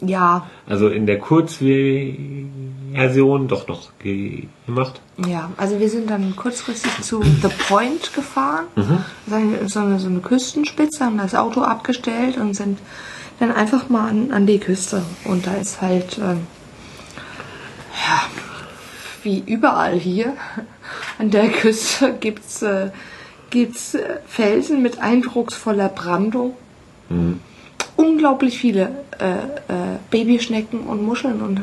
Ja. 0.00 0.46
also 0.66 0.88
in 0.88 1.06
der 1.06 1.18
Kurzversion 1.18 3.48
doch 3.48 3.66
noch 3.68 3.90
ge- 3.98 4.48
gemacht. 4.66 5.00
Ja, 5.26 5.50
also 5.56 5.78
wir 5.80 5.88
sind 5.88 6.10
dann 6.10 6.34
kurzfristig 6.36 7.00
zu 7.02 7.22
The 7.22 7.48
Point 7.68 8.12
gefahren. 8.14 8.64
So, 9.26 9.34
eine, 9.34 9.68
so, 9.68 9.80
eine, 9.80 9.98
so 10.00 10.08
eine 10.08 10.20
Küstenspitze, 10.20 11.04
haben 11.04 11.18
das 11.18 11.34
Auto 11.34 11.62
abgestellt 11.62 12.36
und 12.36 12.54
sind 12.54 12.78
dann 13.40 13.50
einfach 13.52 13.88
mal 13.88 14.08
an, 14.10 14.30
an 14.32 14.46
die 14.46 14.58
Küste. 14.58 15.02
Und 15.24 15.46
da 15.46 15.54
ist 15.54 15.80
halt, 15.80 16.18
ähm, 16.18 16.40
ja, 18.06 18.22
wie 19.22 19.42
überall 19.46 19.98
hier 19.98 20.34
an 21.18 21.30
der 21.30 21.48
Küste 21.48 22.14
gibt's 22.20 22.60
äh, 22.62 22.90
gibt's 23.50 23.94
äh, 23.94 24.18
Felsen 24.26 24.82
mit 24.82 24.98
eindrucksvoller 25.00 25.88
Brandung. 25.88 26.54
Unglaublich 27.96 28.58
viele 28.58 28.90
äh, 29.18 29.34
äh, 29.34 29.98
Babyschnecken 30.10 30.80
und 30.80 31.02
Muscheln 31.02 31.40
und 31.40 31.62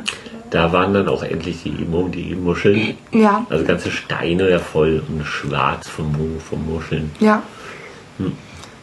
Da 0.50 0.72
waren 0.72 0.94
dann 0.94 1.08
auch 1.08 1.24
endlich 1.24 1.64
die, 1.64 1.86
die 2.16 2.36
Muscheln, 2.36 2.98
ja, 3.12 3.46
also 3.50 3.66
ganze 3.66 3.92
Steine 3.92 4.50
ja 4.50 4.60
voll 4.60 5.04
und 5.08 5.26
schwarz 5.26 5.88
vom, 5.88 6.14
vom 6.40 6.66
Muscheln. 6.66 7.12
Ja. 7.20 7.44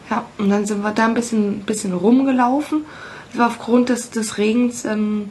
Ja, 0.09 0.25
und 0.37 0.49
dann 0.49 0.65
sind 0.65 0.81
wir 0.81 0.91
da 0.91 1.05
ein 1.05 1.13
bisschen, 1.13 1.59
bisschen 1.61 1.93
rumgelaufen. 1.93 2.85
Es 3.31 3.37
war 3.37 3.47
aufgrund 3.47 3.89
des, 3.89 4.09
des 4.09 4.37
Regens 4.37 4.85
ähm, 4.85 5.29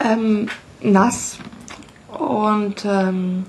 ähm, 0.00 0.48
nass. 0.80 1.38
Und 2.08 2.86
ähm, 2.86 3.44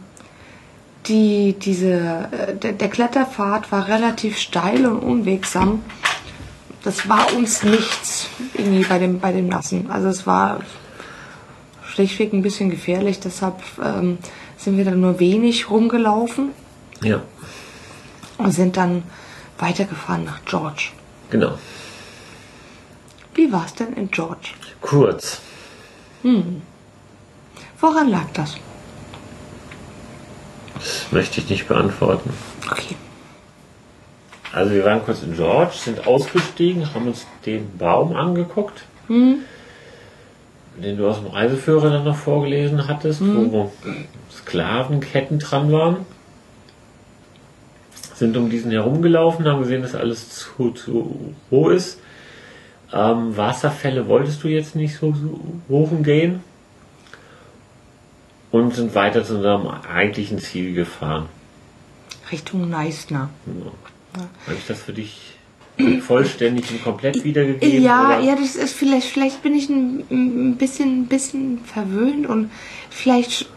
die, 1.07 1.53
diese, 1.53 2.27
äh, 2.31 2.55
der, 2.55 2.73
der 2.73 2.89
Kletterpfad 2.89 3.71
war 3.71 3.87
relativ 3.87 4.37
steil 4.37 4.85
und 4.85 4.99
unwegsam. 4.99 5.81
Das 6.87 7.09
war 7.09 7.33
uns 7.35 7.63
nichts 7.63 8.29
irgendwie 8.53 8.85
bei 8.85 8.97
dem, 8.97 9.19
bei 9.19 9.33
dem 9.33 9.49
Nassen. 9.49 9.91
Also 9.91 10.07
es 10.07 10.25
war 10.25 10.61
schlichtweg 11.85 12.31
ein 12.31 12.41
bisschen 12.41 12.69
gefährlich, 12.69 13.19
deshalb 13.19 13.55
ähm, 13.83 14.19
sind 14.55 14.77
wir 14.77 14.85
dann 14.85 15.01
nur 15.01 15.19
wenig 15.19 15.69
rumgelaufen 15.69 16.51
Ja, 17.03 17.21
und 18.37 18.51
sind 18.53 18.77
dann 18.77 19.03
weitergefahren 19.57 20.23
nach 20.23 20.39
George. 20.45 20.91
genau. 21.29 21.57
Wie 23.33 23.51
war 23.51 23.65
es 23.65 23.73
denn 23.73 23.91
in 23.93 24.09
George? 24.09 24.51
Kurz. 24.79 25.41
Woran 27.81 28.07
lag 28.09 28.27
das? 28.33 28.55
Das 30.75 31.11
möchte 31.11 31.41
ich 31.41 31.49
nicht 31.49 31.67
beantworten. 31.67 32.29
Okay. 32.71 32.95
Also 34.53 34.71
wir 34.73 34.85
waren 34.85 35.03
kurz 35.03 35.23
in 35.23 35.35
George, 35.35 35.73
sind 35.75 36.07
ausgestiegen, 36.07 36.93
haben 36.93 37.07
uns 37.07 37.27
den 37.45 37.77
Baum 37.77 38.15
angeguckt, 38.15 38.83
den 40.81 40.97
du 40.97 41.07
aus 41.07 41.17
dem 41.19 41.27
Reiseführer 41.27 41.89
dann 41.89 42.03
noch 42.05 42.15
vorgelesen 42.15 42.87
hattest, 42.87 43.21
wo 43.21 43.71
Sklavenketten 44.31 45.39
dran 45.39 45.71
waren. 45.71 45.97
Sind 48.15 48.35
um 48.37 48.49
diesen 48.49 48.71
herumgelaufen, 48.71 49.45
haben 49.45 49.61
gesehen, 49.61 49.83
dass 49.83 49.93
alles 49.93 50.29
zu, 50.29 50.71
zu 50.71 51.35
roh 51.51 51.69
ist. 51.69 51.99
Ähm, 52.91 53.35
Wasserfälle 53.37 54.07
wolltest 54.07 54.43
du 54.43 54.47
jetzt 54.47 54.75
nicht 54.75 54.97
so 54.97 55.13
suchen 55.67 56.03
gehen. 56.03 56.41
Und 58.49 58.73
sind 58.73 58.95
weiter 58.95 59.23
zu 59.23 59.35
unserem 59.35 59.67
eigentlichen 59.67 60.39
Ziel 60.39 60.73
gefahren. 60.73 61.27
Richtung 62.31 62.69
Neisner. 62.69 63.29
Habe 64.47 64.57
ich 64.57 64.65
das 64.65 64.81
für 64.81 64.93
dich 64.93 65.37
vollständig 66.01 66.71
und 66.71 66.83
komplett 66.83 67.23
wiedergegeben? 67.23 67.83
Ja, 67.83 68.07
oder? 68.07 68.19
ja, 68.21 68.35
das 68.35 68.55
ist 68.55 68.73
vielleicht, 68.73 69.07
vielleicht 69.07 69.43
bin 69.43 69.53
ich 69.55 69.69
ein, 69.69 70.05
ein 70.09 70.55
bisschen, 70.55 71.07
bisschen 71.07 71.59
verwöhnt 71.65 72.25
und 72.25 72.49
vielleicht 72.89 73.47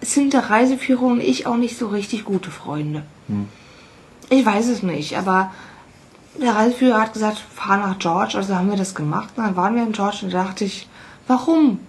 sind 0.00 0.32
der 0.32 0.50
Reiseführer 0.50 1.02
und 1.02 1.20
ich 1.20 1.46
auch 1.46 1.56
nicht 1.56 1.76
so 1.76 1.88
richtig 1.88 2.24
gute 2.24 2.50
Freunde. 2.50 3.02
Ich 4.30 4.46
weiß 4.46 4.68
es 4.68 4.82
nicht, 4.82 5.16
aber 5.16 5.52
der 6.40 6.54
Reiseführer 6.54 7.00
hat 7.00 7.14
gesagt, 7.14 7.38
fahr 7.38 7.78
nach 7.78 7.98
George, 7.98 8.34
also 8.36 8.54
haben 8.54 8.70
wir 8.70 8.76
das 8.76 8.94
gemacht. 8.94 9.30
Und 9.36 9.44
dann 9.44 9.56
waren 9.56 9.74
wir 9.74 9.82
in 9.82 9.92
George 9.92 10.18
und 10.22 10.32
da 10.32 10.44
dachte 10.44 10.64
ich, 10.64 10.86
warum? 11.26 11.80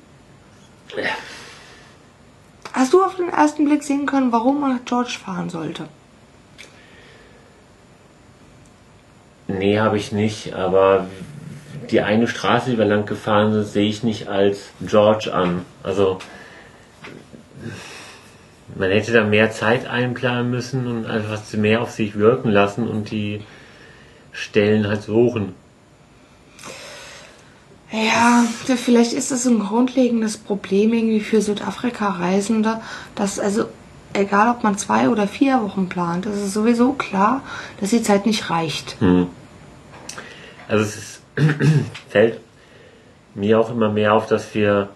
Hast 2.73 2.93
du 2.93 3.03
auf 3.03 3.15
den 3.15 3.29
ersten 3.29 3.65
Blick 3.65 3.83
sehen 3.83 4.05
können, 4.05 4.31
warum 4.31 4.59
man 4.59 4.75
nach 4.75 4.85
George 4.85 5.17
fahren 5.23 5.49
sollte? 5.49 5.87
Nee, 9.49 9.79
habe 9.79 9.97
ich 9.97 10.11
nicht, 10.11 10.53
aber 10.53 11.07
die 11.89 12.01
eine 12.01 12.27
Straße, 12.27 12.69
die 12.69 12.77
wir 12.77 12.85
lang 12.85 13.07
gefahren 13.07 13.51
sind, 13.51 13.65
sehe 13.65 13.89
ich 13.89 14.03
nicht 14.03 14.27
als 14.27 14.69
George 14.79 15.33
an. 15.33 15.65
Also 15.81 16.19
man 18.75 18.91
hätte 18.91 19.11
da 19.11 19.23
mehr 19.23 19.49
Zeit 19.49 19.87
einplanen 19.87 20.51
müssen 20.51 20.85
und 20.85 21.07
einfach 21.07 21.41
mehr 21.53 21.81
auf 21.81 21.89
sich 21.89 22.15
wirken 22.15 22.51
lassen 22.51 22.87
und 22.87 23.09
die 23.09 23.41
Stellen 24.31 24.87
halt 24.87 25.01
suchen. 25.01 25.55
Ja, 27.91 28.45
vielleicht 28.75 29.13
ist 29.13 29.31
das 29.31 29.47
ein 29.47 29.61
grundlegendes 29.61 30.37
Problem 30.37 30.93
irgendwie 30.93 31.21
für 31.21 31.41
Südafrika-Reisende, 31.41 32.81
dass 33.15 33.39
also 33.39 33.65
egal 34.13 34.49
ob 34.51 34.63
man 34.63 34.77
zwei 34.77 35.09
oder 35.09 35.27
vier 35.27 35.63
Wochen 35.63 35.89
plant, 35.89 36.27
es 36.27 36.39
ist 36.39 36.53
sowieso 36.53 36.93
klar, 36.93 37.41
dass 37.79 37.89
die 37.89 38.03
Zeit 38.03 38.27
nicht 38.27 38.51
reicht. 38.51 38.95
Hm. 38.99 39.27
Also 40.69 40.83
es 40.85 40.95
ist, 40.95 41.23
fällt 42.09 42.39
mir 43.35 43.59
auch 43.59 43.69
immer 43.71 43.89
mehr 43.89 44.13
auf, 44.13 44.27
dass 44.27 44.53
wir 44.55 44.89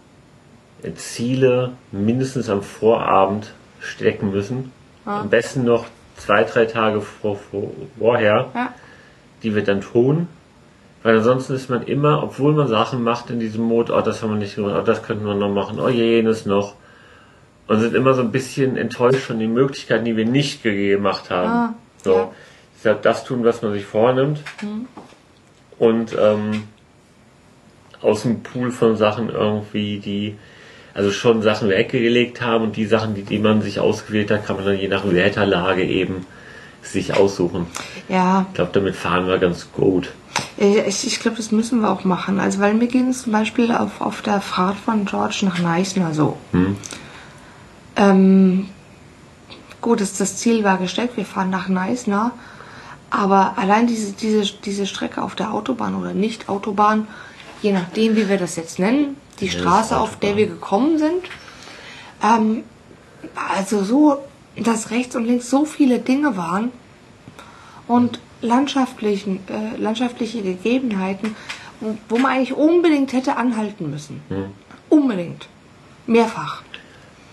Ziele 0.95 1.71
mindestens 1.91 2.49
am 2.49 2.61
Vorabend 2.61 3.53
stecken 3.79 4.31
müssen. 4.31 4.71
Ja. 5.05 5.21
Am 5.21 5.29
besten 5.29 5.63
noch 5.65 5.85
zwei, 6.15 6.43
drei 6.43 6.65
Tage 6.65 7.01
vor, 7.01 7.37
vor, 7.37 7.71
vorher, 7.97 8.49
Ja. 8.53 8.73
die 9.41 9.55
wir 9.55 9.63
dann 9.63 9.81
tun. 9.81 10.27
Weil 11.01 11.17
ansonsten 11.17 11.53
ist 11.53 11.69
man 11.69 11.83
immer, 11.83 12.23
obwohl 12.23 12.53
man 12.53 12.67
Sachen 12.67 13.03
macht 13.03 13.29
in 13.29 13.39
diesem 13.39 13.63
Mode, 13.63 13.93
oh, 13.93 14.01
das 14.01 14.21
haben 14.23 14.29
wir 14.29 14.37
nicht 14.37 14.55
gemacht, 14.55 14.75
oh, 14.79 14.83
das 14.83 15.03
könnten 15.03 15.25
wir 15.25 15.35
noch 15.35 15.51
machen, 15.53 15.79
oh, 15.79 15.89
jenes 15.89 16.45
noch. 16.45 16.75
Und 17.67 17.79
sind 17.79 17.95
immer 17.95 18.13
so 18.13 18.21
ein 18.21 18.31
bisschen 18.31 18.77
enttäuscht 18.77 19.21
von 19.21 19.39
den 19.39 19.53
Möglichkeiten, 19.53 20.05
die 20.05 20.15
wir 20.15 20.25
nicht 20.25 20.63
gemacht 20.63 21.29
haben. 21.29 21.49
Ah, 21.49 21.73
so. 22.03 22.15
ja. 22.15 22.31
Deshalb 22.77 23.01
das 23.01 23.23
tun, 23.23 23.43
was 23.45 23.61
man 23.61 23.71
sich 23.73 23.85
vornimmt. 23.85 24.39
Und 25.83 26.15
ähm, 26.17 26.63
aus 28.01 28.21
dem 28.21 28.41
Pool 28.41 28.71
von 28.71 28.95
Sachen 28.95 29.27
irgendwie, 29.27 29.99
die 29.99 30.37
also 30.93 31.11
schon 31.11 31.41
Sachen 31.41 31.67
weggelegt 31.67 32.41
haben 32.41 32.63
und 32.63 32.77
die 32.77 32.85
Sachen, 32.85 33.15
die, 33.15 33.23
die 33.23 33.39
man 33.39 33.61
sich 33.61 33.81
ausgewählt 33.81 34.31
hat, 34.31 34.45
kann 34.45 34.55
man 34.55 34.63
dann 34.63 34.77
je 34.79 34.87
nach 34.87 35.03
Wetterlage 35.05 35.83
eben 35.83 36.25
sich 36.81 37.17
aussuchen. 37.17 37.65
Ja, 38.07 38.45
Ich 38.47 38.55
glaube, 38.55 38.71
damit 38.73 38.95
fahren 38.95 39.27
wir 39.27 39.39
ganz 39.39 39.73
gut. 39.73 40.13
Äh, 40.57 40.87
Ich, 40.87 41.05
ich 41.05 41.19
glaube, 41.19 41.35
das 41.35 41.51
müssen 41.51 41.81
wir 41.81 41.89
auch 41.91 42.05
machen. 42.05 42.39
Also, 42.39 42.59
weil 42.61 42.75
mir 42.75 42.87
ging 42.87 43.09
es 43.09 43.23
zum 43.23 43.33
Beispiel 43.33 43.69
auf, 43.73 43.99
auf 43.99 44.21
der 44.21 44.39
Fahrt 44.39 44.77
von 44.77 45.03
George 45.03 45.39
nach 45.41 45.59
Neisner 45.59 46.13
so. 46.13 46.37
Hm? 46.53 46.77
Ähm, 47.97 48.69
gut, 49.81 49.99
das, 49.99 50.17
das 50.17 50.37
Ziel 50.37 50.63
war 50.63 50.77
gesteckt, 50.77 51.17
wir 51.17 51.25
fahren 51.25 51.49
nach 51.49 51.67
Neisner. 51.67 52.31
Aber 53.13 53.59
allein 53.59 53.85
diese, 53.85 54.13
diese, 54.13 54.41
diese 54.65 54.87
Strecke 54.87 55.21
auf 55.21 55.35
der 55.35 55.53
Autobahn 55.53 55.93
oder 55.93 56.15
nicht 56.15 56.49
Autobahn, 56.49 57.07
je 57.61 57.71
nachdem, 57.71 58.15
wie 58.15 58.27
wir 58.27 58.39
das 58.39 58.55
jetzt 58.55 58.79
nennen, 58.79 59.17
die 59.39 59.45
Ja, 59.45 59.51
Straße, 59.51 59.95
auf 59.95 60.17
der 60.17 60.35
wir 60.35 60.47
gekommen 60.47 60.97
sind, 60.97 61.23
ähm, 62.23 62.63
also 63.35 63.83
so, 63.83 64.17
dass 64.57 64.89
rechts 64.89 65.15
und 65.15 65.25
links 65.25 65.47
so 65.47 65.63
viele 65.63 65.99
Dinge 65.99 66.37
waren 66.37 66.71
und 67.87 68.19
landschaftlichen, 68.41 69.41
äh, 69.47 69.77
landschaftliche 69.77 70.41
Gegebenheiten, 70.41 71.35
wo, 72.09 72.17
man 72.17 72.31
eigentlich 72.31 72.53
unbedingt 72.53 73.13
hätte 73.13 73.35
anhalten 73.35 73.91
müssen. 73.91 74.23
Hm. 74.29 74.45
Unbedingt. 74.89 75.47
Mehrfach. 76.07 76.63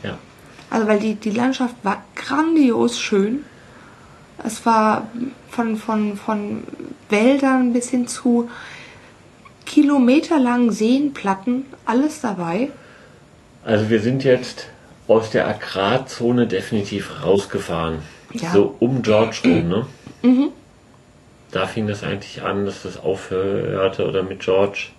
Ja. 0.02 0.18
Also 0.68 0.86
weil 0.86 0.98
die, 0.98 1.14
die 1.14 1.30
Landschaft 1.30 1.74
war 1.82 2.04
grandios 2.14 3.00
schön. 3.00 3.46
Es 4.44 4.64
war 4.66 5.08
von, 5.50 5.76
von, 5.76 6.16
von 6.16 6.64
Wäldern 7.08 7.72
bis 7.72 7.90
hin 7.90 8.06
zu 8.06 8.48
kilometerlangen 9.66 10.72
Seenplatten, 10.72 11.64
alles 11.84 12.20
dabei. 12.20 12.70
Also 13.64 13.90
wir 13.90 14.00
sind 14.00 14.24
jetzt 14.24 14.68
aus 15.06 15.30
der 15.30 15.48
Agrarzone 15.48 16.46
definitiv 16.46 17.24
rausgefahren. 17.24 17.98
Ja. 18.32 18.52
So 18.52 18.74
um 18.78 19.02
George 19.02 19.40
rum, 19.44 19.68
ne? 19.68 19.86
Da 21.52 21.66
fing 21.66 21.88
das 21.88 22.04
eigentlich 22.04 22.42
an, 22.42 22.64
dass 22.64 22.82
das 22.82 22.96
aufhörte 22.96 24.06
oder 24.06 24.22
mit 24.22 24.38
George 24.38 24.90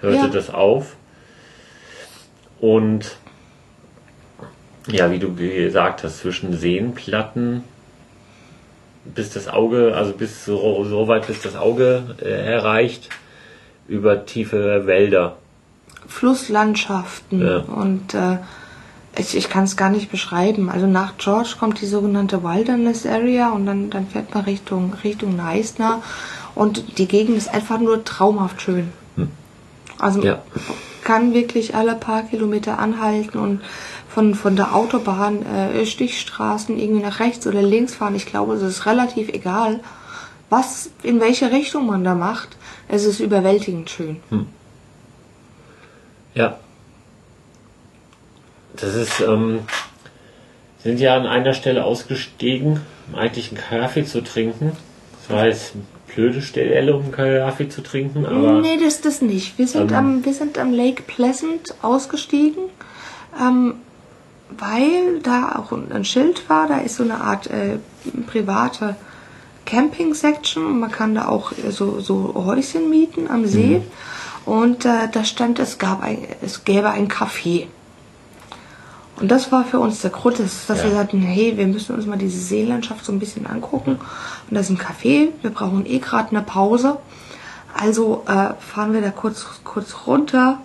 hörte 0.00 0.16
Ja. 0.16 0.28
das 0.28 0.50
auf. 0.50 0.96
Und 2.60 3.16
ja, 4.86 5.10
wie 5.10 5.18
du 5.18 5.34
gesagt 5.34 6.04
hast, 6.04 6.18
zwischen 6.18 6.54
Seenplatten 6.58 7.64
bis 9.04 9.30
das 9.30 9.48
Auge, 9.48 9.94
also 9.94 10.12
bis 10.12 10.44
so, 10.44 10.84
so 10.84 11.08
weit 11.08 11.26
bis 11.26 11.42
das 11.42 11.56
Auge 11.56 12.16
äh, 12.22 12.28
erreicht, 12.28 13.08
über 13.88 14.24
tiefe 14.26 14.86
Wälder. 14.86 15.36
Flusslandschaften 16.06 17.40
Ja. 17.46 17.58
und 17.58 18.14
äh, 18.14 18.38
ich, 19.16 19.36
ich 19.36 19.48
kann 19.48 19.64
es 19.64 19.76
gar 19.76 19.90
nicht 19.90 20.10
beschreiben. 20.10 20.68
Also 20.70 20.86
nach 20.86 21.14
George 21.18 21.54
kommt 21.58 21.80
die 21.80 21.86
sogenannte 21.86 22.42
Wilderness 22.42 23.06
Area 23.06 23.50
und 23.50 23.64
dann, 23.66 23.90
dann 23.90 24.06
fährt 24.08 24.34
man 24.34 24.44
Richtung, 24.44 24.92
Richtung 25.04 25.36
Neisner 25.36 26.02
und 26.54 26.98
die 26.98 27.06
Gegend 27.06 27.36
ist 27.36 27.52
einfach 27.52 27.78
nur 27.78 28.04
traumhaft 28.04 28.60
schön. 28.62 28.92
Also 29.98 30.22
Ja. 30.22 30.42
Kann 31.04 31.34
wirklich 31.34 31.74
alle 31.74 31.94
paar 31.94 32.22
Kilometer 32.22 32.78
anhalten 32.78 33.38
und 33.38 33.60
von, 34.08 34.34
von 34.34 34.56
der 34.56 34.74
Autobahn 34.74 35.44
äh, 35.44 35.84
Stichstraßen 35.86 36.78
irgendwie 36.78 37.02
nach 37.02 37.20
rechts 37.20 37.46
oder 37.46 37.62
links 37.62 37.94
fahren. 37.94 38.14
Ich 38.14 38.26
glaube, 38.26 38.54
es 38.54 38.62
ist 38.62 38.86
relativ 38.86 39.28
egal, 39.28 39.80
was, 40.50 40.90
in 41.02 41.20
welche 41.20 41.52
Richtung 41.52 41.86
man 41.86 42.04
da 42.04 42.14
macht. 42.14 42.56
Es 42.88 43.04
ist 43.04 43.20
überwältigend 43.20 43.90
schön. 43.90 44.20
Ja. 46.34 46.58
Das 48.76 48.94
ist, 48.94 49.20
ähm, 49.20 49.60
sind 50.82 51.00
ja 51.00 51.16
an 51.16 51.26
einer 51.26 51.54
Stelle 51.54 51.84
ausgestiegen, 51.84 52.80
um 53.08 53.14
eigentlich 53.14 53.50
einen 53.50 53.60
Kaffee 53.60 54.04
zu 54.04 54.22
trinken. 54.22 54.72
Das 55.20 55.36
war 55.36 55.46
jetzt 55.46 55.74
blöde 56.14 56.42
Stelle, 56.42 56.96
um 56.96 57.12
Kaffee 57.12 57.68
zu 57.68 57.82
trinken, 57.82 58.26
aber 58.26 58.60
nee, 58.60 58.78
das 58.82 59.00
das 59.00 59.20
nicht. 59.22 59.58
Wir 59.58 59.66
sind, 59.66 59.90
Ähm. 59.90 59.96
am, 59.96 60.24
wir 60.24 60.32
sind 60.32 60.58
am 60.58 60.72
Lake 60.72 61.02
Pleasant 61.02 61.74
ausgestiegen, 61.82 62.64
ähm, 63.40 63.74
weil 64.56 65.20
da 65.22 65.56
auch 65.56 65.72
ein 65.72 66.04
Schild 66.04 66.48
war. 66.48 66.68
Da 66.68 66.78
ist 66.78 66.96
so 66.96 67.02
eine 67.04 67.20
Art 67.20 67.48
äh, 67.48 67.78
private 68.26 68.96
Camping-Section 69.66 70.64
und 70.64 70.80
man 70.80 70.90
kann 70.90 71.14
da 71.14 71.28
auch 71.28 71.52
äh, 71.52 71.70
so, 71.70 72.00
so 72.00 72.34
Häuschen 72.34 72.90
mieten 72.90 73.28
am 73.28 73.46
See. 73.46 73.80
Und 74.44 74.84
äh, 74.84 75.08
da 75.10 75.24
stand, 75.24 75.58
es, 75.58 75.78
gab 75.78 76.02
ein, 76.02 76.18
es 76.42 76.64
gäbe 76.64 76.90
ein 76.90 77.08
Café. 77.08 77.66
Und 79.20 79.30
das 79.30 79.52
war 79.52 79.64
für 79.64 79.78
uns 79.78 80.00
der 80.00 80.10
Grund, 80.10 80.38
dass, 80.40 80.66
dass 80.66 80.78
Ja. 80.78 80.84
wir 80.84 80.90
sagten, 80.92 81.20
hey, 81.20 81.56
wir 81.56 81.66
müssen 81.66 81.94
uns 81.94 82.06
mal 82.06 82.18
diese 82.18 82.38
Seelandschaft 82.40 83.04
so 83.04 83.12
ein 83.12 83.18
bisschen 83.20 83.46
angucken. 83.46 83.92
Und 83.92 84.54
das 84.56 84.68
ist 84.68 84.70
ein 84.70 84.78
Café, 84.78 85.28
wir 85.42 85.50
brauchen 85.50 85.86
eh 85.86 85.98
gerade 85.98 86.30
eine 86.30 86.42
Pause. 86.42 86.98
Also 87.72 88.22
äh, 88.26 88.54
fahren 88.60 88.92
wir 88.92 89.00
da 89.00 89.10
kurz, 89.10 89.46
kurz 89.64 89.94
runter 90.06 90.58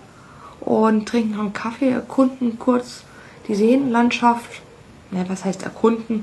und 0.60 1.08
trinken 1.08 1.32
noch 1.32 1.40
einen 1.40 1.52
Kaffee, 1.52 1.90
erkunden 1.90 2.58
kurz 2.58 3.02
die 3.48 3.54
Seenlandschaft. 3.54 4.62
Ne, 5.12 5.24
was 5.28 5.44
heißt 5.44 5.62
erkunden? 5.64 6.22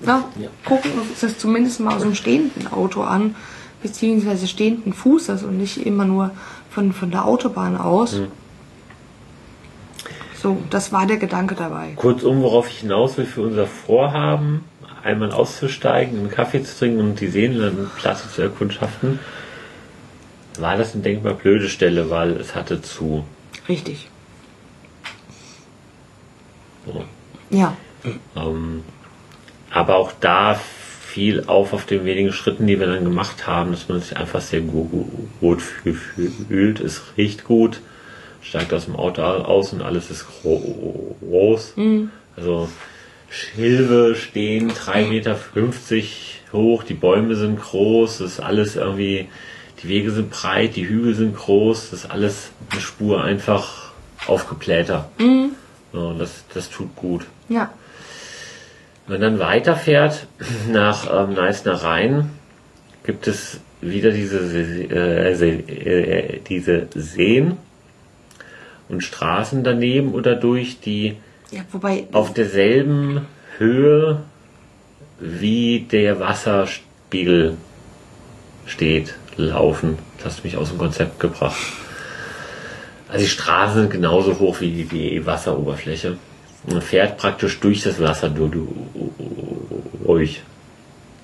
Na, 0.00 0.24
Ja. 0.38 0.48
gucken 0.66 0.90
uns 1.00 1.20
das 1.20 1.38
zumindest 1.38 1.80
mal 1.80 1.94
aus 1.96 2.02
dem 2.02 2.14
stehenden 2.14 2.70
Auto 2.72 3.02
an, 3.02 3.34
beziehungsweise 3.82 4.46
stehenden 4.46 4.92
Fußes 4.92 5.42
und 5.44 5.56
nicht 5.58 5.84
immer 5.86 6.04
nur 6.04 6.30
von, 6.70 6.92
von 6.92 7.10
der 7.10 7.24
Autobahn 7.24 7.76
aus. 7.78 8.16
So, 10.40 10.62
das 10.70 10.92
war 10.92 11.06
der 11.06 11.16
Gedanke 11.16 11.54
dabei. 11.56 11.92
kurzum, 11.96 12.42
worauf 12.42 12.68
ich 12.68 12.78
hinaus 12.80 13.16
will 13.18 13.26
für 13.26 13.42
unser 13.42 13.66
Vorhaben, 13.66 14.64
einmal 15.02 15.32
auszusteigen, 15.32 16.18
einen 16.18 16.30
Kaffee 16.30 16.62
zu 16.62 16.78
trinken 16.78 17.00
und 17.00 17.20
die 17.20 17.26
Seenlandplatte 17.28 18.28
zu 18.30 18.42
erkundschaften, 18.42 19.18
war 20.58 20.76
das 20.76 20.94
eine 20.94 21.02
denkbar 21.02 21.34
blöde 21.34 21.68
Stelle, 21.68 22.10
weil 22.10 22.32
es 22.36 22.54
hatte 22.54 22.82
zu. 22.82 23.24
Richtig. 23.68 24.08
So. 26.86 27.04
Ja. 27.50 27.76
Ähm, 28.36 28.82
aber 29.70 29.96
auch 29.96 30.12
da 30.20 30.54
fiel 30.54 31.44
auf 31.46 31.72
auf 31.72 31.84
den 31.86 32.04
wenigen 32.04 32.32
Schritten, 32.32 32.66
die 32.66 32.78
wir 32.78 32.86
dann 32.86 33.04
gemacht 33.04 33.46
haben, 33.46 33.70
dass 33.72 33.88
man 33.88 34.00
sich 34.00 34.16
einfach 34.16 34.40
sehr 34.40 34.60
gu- 34.60 34.84
gu- 34.84 35.08
gut 35.40 35.60
fü- 35.60 35.94
fühlt. 36.48 36.80
Es 36.80 37.02
riecht 37.16 37.44
gut, 37.44 37.80
steigt 38.42 38.72
aus 38.72 38.86
dem 38.86 38.96
Auto 38.96 39.22
aus 39.22 39.72
und 39.72 39.82
alles 39.82 40.10
ist 40.10 40.26
gro- 40.42 41.16
groß. 41.20 41.74
Also 42.36 42.68
Schilfe 43.30 44.14
stehen 44.14 44.70
3,50 44.70 45.08
Meter 45.08 45.36
hoch, 46.52 46.82
die 46.82 46.94
Bäume 46.94 47.34
sind 47.36 47.60
groß, 47.60 48.18
das 48.18 48.32
ist 48.32 48.40
alles 48.40 48.76
irgendwie, 48.76 49.28
die 49.82 49.88
Wege 49.88 50.10
sind 50.10 50.30
breit, 50.30 50.76
die 50.76 50.88
Hügel 50.88 51.14
sind 51.14 51.36
groß, 51.36 51.90
das 51.90 52.04
ist 52.04 52.10
alles 52.10 52.50
eine 52.70 52.80
Spur 52.80 53.22
einfach 53.22 53.92
aufgeblähter. 54.26 55.10
So, 55.92 56.12
das, 56.14 56.44
das 56.54 56.70
tut 56.70 56.94
gut. 56.96 57.26
Ja. 57.48 57.70
Wenn 59.06 59.20
man 59.20 59.32
dann 59.32 59.38
weiterfährt 59.40 60.26
nach 60.72 61.06
ähm, 61.12 61.34
Neisner 61.34 61.74
Rhein, 61.82 62.30
gibt 63.04 63.26
es 63.26 63.60
wieder 63.80 64.10
diese, 64.10 64.38
äh, 64.38 65.32
äh, 65.32 66.40
diese 66.48 66.88
Seen 66.94 67.56
und 68.88 69.02
Straßen 69.02 69.64
daneben 69.64 70.12
oder 70.12 70.34
durch, 70.34 70.80
die 70.80 71.16
Ja, 71.50 71.62
wobei, 71.72 72.06
auf 72.12 72.32
derselben 72.32 73.26
Höhe, 73.58 74.22
wie 75.20 75.86
der 75.90 76.20
Wasserspiegel 76.20 77.56
steht, 78.66 79.14
laufen. 79.36 79.98
Das 80.18 80.26
hast 80.26 80.40
du 80.40 80.44
mich 80.44 80.56
aus 80.56 80.70
dem 80.70 80.78
Konzept 80.78 81.20
gebracht. 81.20 81.56
Also 83.08 83.24
die 83.24 83.30
Straßen 83.30 83.82
sind 83.82 83.90
genauso 83.90 84.38
hoch 84.38 84.60
wie 84.60 84.84
die 84.84 85.24
Wasseroberfläche. 85.24 86.16
Man 86.66 86.82
fährt 86.82 87.16
praktisch 87.16 87.58
durch 87.60 87.82
das 87.82 88.00
Wasser 88.00 88.28
durch, 88.28 88.68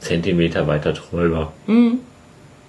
Zentimeter 0.01 0.67
weiter 0.67 0.93
drüber. 0.93 1.53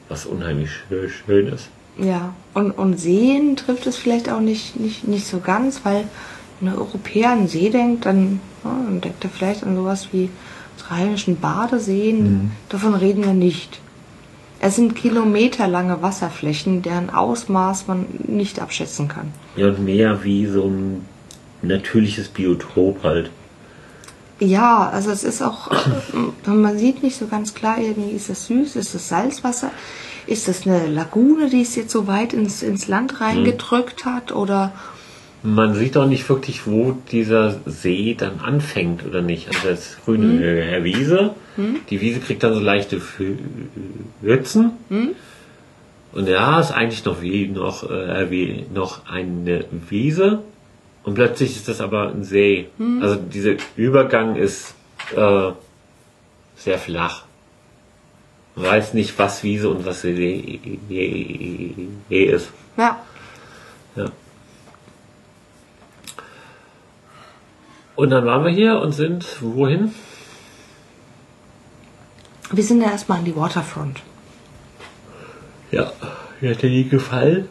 Was 0.10 0.25
unheimlich 0.25 0.69
schön 0.89 1.47
ist. 1.47 1.69
Ja, 1.97 2.34
und, 2.53 2.71
und 2.71 2.99
Seen 2.99 3.55
trifft 3.55 3.88
es 3.88 3.95
vielleicht 3.95 4.29
auch 4.29 4.41
nicht, 4.41 4.79
nicht, 4.79 5.08
nicht 5.08 5.27
so 5.27 5.39
ganz, 5.39 5.81
weil 5.84 6.05
wenn 6.60 6.69
ein 6.69 6.77
Europäer 6.77 7.31
an 7.31 7.47
See 7.47 7.69
denkt, 7.69 8.05
dann, 8.05 8.39
ja, 8.63 8.71
dann 8.86 9.01
denkt 9.01 9.23
er 9.23 9.29
vielleicht 9.29 9.63
an 9.63 9.75
sowas 9.75 10.10
wie 10.12 10.29
rheinischen 10.89 11.39
Badeseen. 11.39 12.51
Davon 12.69 12.93
reden 12.93 13.23
wir 13.23 13.34
nicht. 13.34 13.79
Es 14.60 14.75
sind 14.75 14.95
kilometerlange 14.95 16.01
Wasserflächen, 16.01 16.81
deren 16.81 17.10
Ausmaß 17.10 17.88
man 17.88 18.05
nicht 18.27 18.60
abschätzen 18.60 19.08
kann. 19.08 19.31
Ja, 19.55 19.67
und 19.67 19.84
mehr 19.84 20.23
wie 20.23 20.47
so 20.47 20.63
ein 20.63 21.05
natürliches 21.62 22.29
Biotop 22.29 23.03
halt. 23.03 23.31
Ja, 24.39 24.89
also 24.89 25.12
es 25.12 25.23
ist 25.23 25.41
auch, 25.41 25.71
äh, 25.71 26.49
man 26.49 26.77
sieht 26.77 27.03
nicht 27.03 27.17
so 27.17 27.27
ganz 27.27 27.53
klar, 27.53 27.77
irgendwie 27.79 28.12
ist 28.12 28.29
das 28.29 28.47
süß, 28.47 28.75
ist 28.75 28.93
das 28.93 29.08
Salzwasser, 29.08 29.71
ist 30.27 30.47
das 30.47 30.65
eine 30.65 30.88
Lagune, 30.88 31.49
die 31.49 31.61
es 31.61 31.75
jetzt 31.75 31.91
so 31.91 32.07
weit 32.07 32.33
ins, 32.33 32.63
ins 32.63 32.88
Land 32.88 33.21
reingedrückt 33.21 34.05
hat 34.05 34.31
oder 34.31 34.73
Man 35.43 35.75
sieht 35.75 35.95
auch 35.97 36.07
nicht 36.07 36.27
wirklich, 36.27 36.65
wo 36.65 36.97
dieser 37.11 37.59
See 37.67 38.15
dann 38.17 38.39
anfängt 38.39 39.05
oder 39.05 39.21
nicht. 39.21 39.47
Also 39.47 39.59
das 39.69 39.97
grüne 40.03 40.43
äh, 40.43 40.83
Wiese. 40.83 41.35
Die 41.89 42.01
Wiese 42.01 42.19
kriegt 42.19 42.41
dann 42.43 42.53
so 42.55 42.59
leichte 42.59 42.97
Fü- 42.97 43.38
Pfützen. 44.23 44.71
Und 46.13 46.27
ja, 46.27 46.59
ist 46.59 46.71
eigentlich 46.71 47.05
noch 47.05 47.21
wie 47.21 47.47
noch, 47.47 47.83
äh, 47.89 48.31
wie 48.31 48.65
noch 48.73 49.05
eine 49.07 49.65
Wiese. 49.89 50.41
Und 51.03 51.13
plötzlich 51.13 51.55
ist 51.55 51.67
das 51.67 51.79
aber 51.81 52.09
ein 52.09 52.23
See. 52.23 52.69
Also 53.01 53.15
dieser 53.17 53.53
Übergang 53.75 54.35
ist 54.38 54.73
äh, 55.15 55.51
sehr 56.55 56.79
flach. 56.79 57.24
Weiß 58.55 58.93
nicht, 58.93 59.17
was 59.19 59.43
Wiese 59.43 59.69
und 59.69 59.85
was 59.85 60.01
See 60.01 60.59
ist. 62.09 62.49
ja, 62.77 62.99
Ja. 63.95 64.05
Und 67.95 68.09
dann 68.09 68.25
waren 68.25 68.43
wir 68.43 68.51
hier 68.51 68.79
und 68.79 68.91
sind 68.93 69.41
wohin? 69.41 69.93
wir 72.51 72.63
sind 72.63 72.81
ja 72.81 72.91
erstmal 72.91 73.19
an 73.19 73.25
die 73.25 73.35
Waterfront. 73.35 74.01
Ja, 75.71 75.91
mir 76.41 76.51
hat 76.51 76.61
dir 76.61 76.69
die 76.69 76.87
gefallen. 76.87 77.49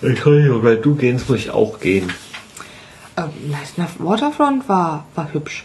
Entschuldigung, 0.00 0.62
weil 0.62 0.76
du 0.76 0.94
gehst, 0.94 1.28
muss 1.28 1.38
ich 1.38 1.50
auch 1.50 1.80
gehen. 1.80 2.12
Ähm, 3.16 3.30
na, 3.76 3.88
Waterfront 3.98 4.68
war, 4.68 5.06
war 5.14 5.32
hübsch. 5.32 5.64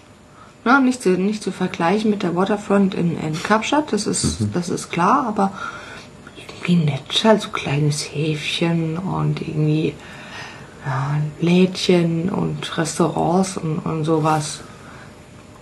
Na, 0.68 0.82
nicht, 0.82 1.02
zu, 1.02 1.12
nicht 1.12 1.42
zu 1.42 1.54
vergleichen 1.54 2.12
mit 2.12 2.24
der 2.24 2.36
Waterfront 2.36 2.94
in, 2.94 3.18
in 3.18 3.42
Kapstadt, 3.42 3.94
das 3.94 4.06
ist, 4.06 4.40
das 4.54 4.68
ist 4.68 4.90
klar, 4.90 5.26
aber 5.26 5.54
irgendwie 6.36 6.76
nett, 6.76 7.24
halt 7.24 7.42
so 7.42 7.52
kleines 7.52 8.02
Häfchen 8.02 8.98
und 8.98 9.40
irgendwie 9.40 9.94
ja, 10.86 11.22
Lädchen 11.40 12.30
und 12.30 12.78
Restaurants 12.78 13.56
und, 13.56 13.80
und 13.80 14.04
sowas. 14.04 14.60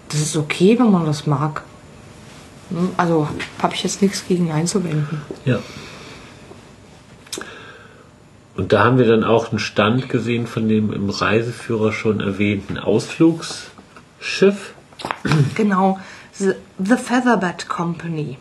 Das 0.09 0.21
ist 0.21 0.35
okay, 0.37 0.79
wenn 0.79 0.89
man 0.89 1.05
das 1.05 1.27
mag. 1.27 1.61
Hm, 2.71 2.89
Also 2.97 3.27
habe 3.61 3.75
ich 3.75 3.83
jetzt 3.83 4.01
nichts 4.01 4.27
gegen 4.27 4.51
einzuwenden. 4.51 5.21
Ja. 5.45 5.59
Und 8.57 8.73
da 8.73 8.83
haben 8.83 8.97
wir 8.97 9.05
dann 9.05 9.23
auch 9.23 9.51
einen 9.51 9.59
Stand 9.59 10.09
gesehen 10.09 10.47
von 10.47 10.67
dem 10.67 10.91
im 10.91 11.11
Reiseführer 11.11 11.91
schon 11.91 12.21
erwähnten 12.21 12.79
Ausflugsschiff. 12.79 14.73
Genau, 15.55 15.99
The, 16.37 16.53
the 16.77 16.97
Featherbed 16.97 17.69
Company. 17.69 18.37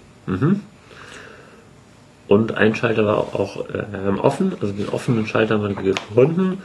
Und 2.27 2.57
ein 2.57 2.75
Schalter 2.75 3.05
war 3.05 3.19
auch 3.19 3.65
ähm, 3.73 4.19
offen, 4.19 4.53
also 4.61 4.73
den 4.73 4.89
offenen 4.89 5.27
Schalter 5.27 5.55
haben 5.55 5.77
wir 5.77 5.93
gefunden 5.95 6.63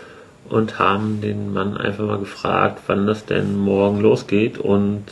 und 0.49 0.79
haben 0.79 1.21
den 1.21 1.53
Mann 1.53 1.77
einfach 1.77 2.05
mal 2.05 2.17
gefragt, 2.17 2.81
wann 2.87 3.05
das 3.05 3.25
denn 3.25 3.57
morgen 3.57 3.99
losgeht 3.99 4.57
und 4.57 5.03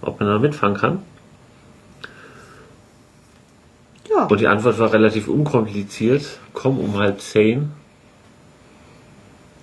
ob 0.00 0.20
man 0.20 0.28
da 0.28 0.38
mitfahren 0.38 0.76
kann. 0.76 1.02
Ja, 4.08 4.24
Und 4.24 4.40
die 4.40 4.46
Antwort 4.46 4.78
war 4.78 4.92
relativ 4.92 5.28
unkompliziert. 5.28 6.38
Komm 6.52 6.78
um 6.78 6.96
halb 6.96 7.20
zehn 7.20 7.72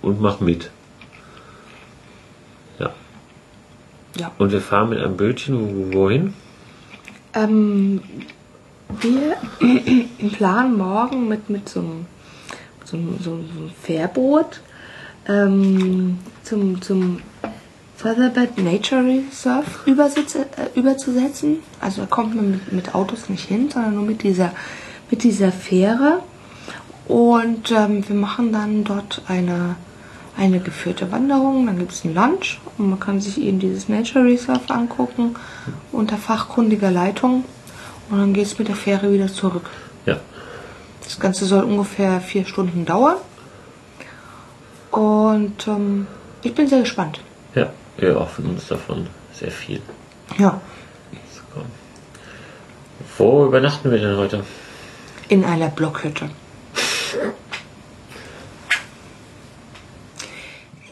und 0.02 0.20
mach 0.20 0.40
mit. 0.40 0.70
Ja. 2.78 2.90
Ja. 4.16 4.30
Und 4.38 4.52
wir 4.52 4.60
fahren 4.60 4.90
mit 4.90 4.98
einem 5.00 5.16
Bötchen 5.16 5.92
wo- 5.92 5.98
wohin? 5.98 6.34
Ähm, 7.34 8.00
wir 9.00 9.36
planen 10.32 10.76
morgen 10.78 11.28
mit, 11.28 11.50
mit 11.50 11.68
so 11.68 11.80
einem, 11.80 12.06
so 12.84 12.96
einem, 12.96 13.18
so 13.20 13.32
einem 13.32 13.70
Fährboot 13.82 14.60
ähm, 15.28 16.18
zum, 16.42 16.80
zum 16.82 17.20
Featherbed 17.96 18.58
Nature 18.58 19.02
Reserve 19.04 19.64
übersitze, 19.86 20.46
äh, 20.56 20.78
überzusetzen. 20.78 21.58
Also 21.80 22.02
da 22.02 22.06
kommt 22.06 22.36
man 22.36 22.50
mit, 22.52 22.72
mit 22.72 22.94
Autos 22.94 23.28
nicht 23.28 23.48
hin, 23.48 23.70
sondern 23.70 23.94
nur 23.94 24.04
mit 24.04 24.22
dieser, 24.22 24.52
mit 25.10 25.22
dieser 25.24 25.50
Fähre. 25.50 26.20
Und 27.08 27.70
ähm, 27.70 28.06
wir 28.08 28.16
machen 28.16 28.52
dann 28.52 28.84
dort 28.84 29.22
eine, 29.28 29.76
eine 30.36 30.60
geführte 30.60 31.10
Wanderung. 31.12 31.66
Dann 31.66 31.78
gibt 31.78 31.92
es 31.92 32.04
ein 32.04 32.14
Lunch 32.14 32.60
und 32.78 32.90
man 32.90 33.00
kann 33.00 33.20
sich 33.20 33.40
eben 33.40 33.58
dieses 33.58 33.88
Nature 33.88 34.24
Reserve 34.24 34.72
angucken 34.72 35.36
unter 35.92 36.16
fachkundiger 36.16 36.90
Leitung. 36.90 37.44
Und 38.10 38.18
dann 38.18 38.34
geht 38.34 38.46
es 38.46 38.58
mit 38.58 38.68
der 38.68 38.76
Fähre 38.76 39.12
wieder 39.12 39.28
zurück. 39.28 39.70
Ja. 40.06 40.18
Das 41.02 41.18
Ganze 41.18 41.46
soll 41.46 41.64
ungefähr 41.64 42.20
vier 42.20 42.44
Stunden 42.44 42.84
dauern. 42.84 43.16
Und 44.90 45.66
ähm, 45.66 46.06
ich 46.42 46.54
bin 46.54 46.68
sehr 46.68 46.80
gespannt. 46.80 47.20
Ja, 47.54 47.72
wir 47.96 48.10
erhoffen 48.10 48.46
uns 48.46 48.68
davon 48.68 49.06
sehr 49.32 49.50
viel. 49.50 49.80
Ja. 50.38 50.60
Wo 53.16 53.46
übernachten 53.46 53.90
wir 53.90 53.98
denn 53.98 54.16
heute? 54.16 54.44
in 55.28 55.44
einer 55.44 55.68
Blockhütte. 55.68 56.30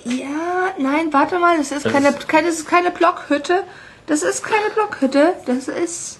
Ja, 0.04 0.61
nein, 0.78 1.12
warte 1.12 1.38
mal, 1.38 1.56
das 1.58 1.72
ist 1.72 1.84
Das 1.86 1.92
keine, 1.92 2.08
ist- 2.10 2.28
keine, 2.28 2.46
das 2.48 2.56
ist 2.60 2.68
keine 2.68 2.90
Blockhütte. 2.90 3.64
Das 4.06 4.22
ist 4.22 4.42
keine 4.42 4.70
Blockhütte. 4.74 5.34
Das 5.46 5.68
ist. 5.68 6.18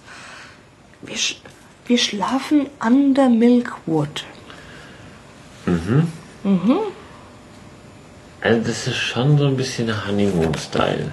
Wir, 1.02 1.16
sch 1.16 1.40
wir 1.86 1.98
schlafen 1.98 2.68
under 2.84 3.28
Milkwood. 3.28 4.24
Also 8.40 8.60
das 8.66 8.86
ist 8.86 8.96
schon 8.96 9.36
so 9.38 9.46
ein 9.46 9.56
bisschen 9.56 10.06
Honeymoon-Style. 10.06 11.10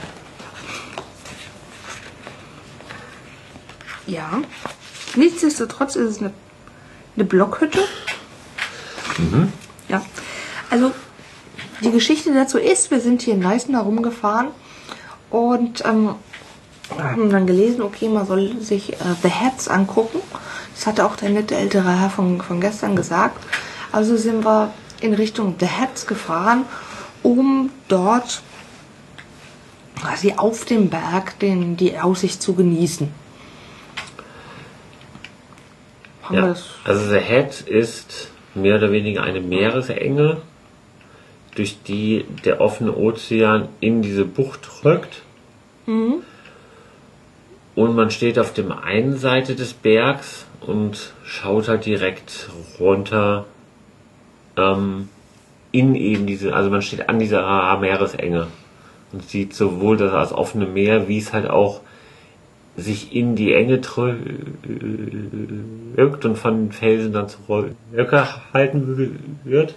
Ja. 4.08 4.42
Nichtsdestotrotz 5.16 5.96
ist 5.96 6.10
es 6.10 6.20
eine, 6.20 6.32
eine 7.16 7.26
Blockhütte. 7.26 7.80
Ja. 9.90 10.04
Also, 10.70 10.92
die 11.82 11.92
Geschichte 11.92 12.34
dazu 12.34 12.58
ist, 12.58 12.92
wir 12.92 13.00
sind 13.00 13.22
hier 13.22 13.34
in 13.36 13.40
Neißen 13.40 13.74
herumgefahren 13.74 14.48
und 15.30 15.84
ähm, 15.86 16.16
haben 16.98 17.30
dann 17.30 17.46
gelesen, 17.46 17.82
okay, 17.82 18.10
man 18.10 18.26
soll 18.26 18.60
sich 18.62 18.94
äh, 18.94 18.96
The 19.22 19.30
Hats 19.30 19.68
angucken. 19.68 20.20
Das 20.74 20.88
hatte 20.88 21.06
auch 21.06 21.16
der 21.16 21.30
nette 21.30 21.56
ältere 21.56 22.00
Herr 22.00 22.10
von, 22.10 22.42
von 22.42 22.62
gestern 22.62 22.96
gesagt. 22.96 23.44
Also 23.92 24.18
sind 24.18 24.44
wir 24.46 24.74
in 25.02 25.14
Richtung 25.14 25.56
The 25.60 25.68
Hats 25.68 26.08
gefahren, 26.08 26.66
um 27.24 27.70
dort 27.88 28.42
quasi 30.00 30.34
auf 30.36 30.66
dem 30.66 30.90
Berg 30.90 31.40
den, 31.40 31.78
die 31.78 31.98
Aussicht 31.98 32.42
zu 32.42 32.54
genießen. 32.54 33.12
Haben 36.24 36.36
Ja. 36.36 36.56
Also 36.86 37.10
The 37.10 37.20
Head 37.20 37.62
ist 37.62 38.30
mehr 38.56 38.78
oder 38.78 38.92
weniger 38.92 39.24
eine 39.24 39.42
Meeresenge, 39.42 40.42
durch 41.60 41.84
die 41.84 42.24
der 42.46 42.62
offene 42.62 42.96
Ozean 42.96 43.68
in 43.82 44.02
diese 44.02 44.24
Bucht 44.24 44.62
drückt. 44.82 45.24
Und 47.76 47.96
man 47.96 48.12
steht 48.12 48.40
auf 48.40 48.54
dem 48.54 48.72
einen 48.72 49.18
Seite 49.18 49.56
des 49.56 49.74
Bergs 49.74 50.46
und 50.62 51.14
schaut 51.26 51.68
halt 51.68 51.86
direkt 51.86 52.50
runter 52.80 53.46
ähm, 54.56 55.10
in 55.74 55.96
eben 55.96 56.26
diese, 56.28 56.54
also 56.54 56.70
man 56.70 56.82
steht 56.82 57.10
an 57.10 57.20
dieser 57.20 57.78
Meeresenge 57.78 58.48
und 59.12 59.24
sieht 59.24 59.54
sowohl 59.54 59.98
das 59.98 60.14
als 60.14 60.32
offene 60.32 60.66
Meer, 60.66 61.10
wie 61.10 61.18
es 61.18 61.34
halt 61.34 61.50
auch 61.50 61.82
sich 62.78 63.14
in 63.14 63.36
die 63.36 63.54
Enge 63.54 63.80
drückt 63.80 64.16
und 66.24 66.38
von 66.38 66.56
den 66.56 66.72
Felsen 66.72 67.12
dann 67.12 67.28
zurückgehalten 67.28 69.20
wird. 69.44 69.76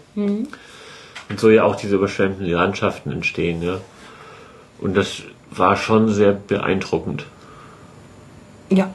Und 1.32 1.40
so 1.40 1.48
ja 1.48 1.64
auch 1.64 1.76
diese 1.76 1.94
überschwemmten 1.94 2.44
Landschaften 2.44 3.10
entstehen. 3.10 3.62
Ja. 3.62 3.78
Und 4.82 4.94
das 4.98 5.22
war 5.50 5.76
schon 5.76 6.10
sehr 6.10 6.32
beeindruckend. 6.32 7.24
Ja. 8.68 8.90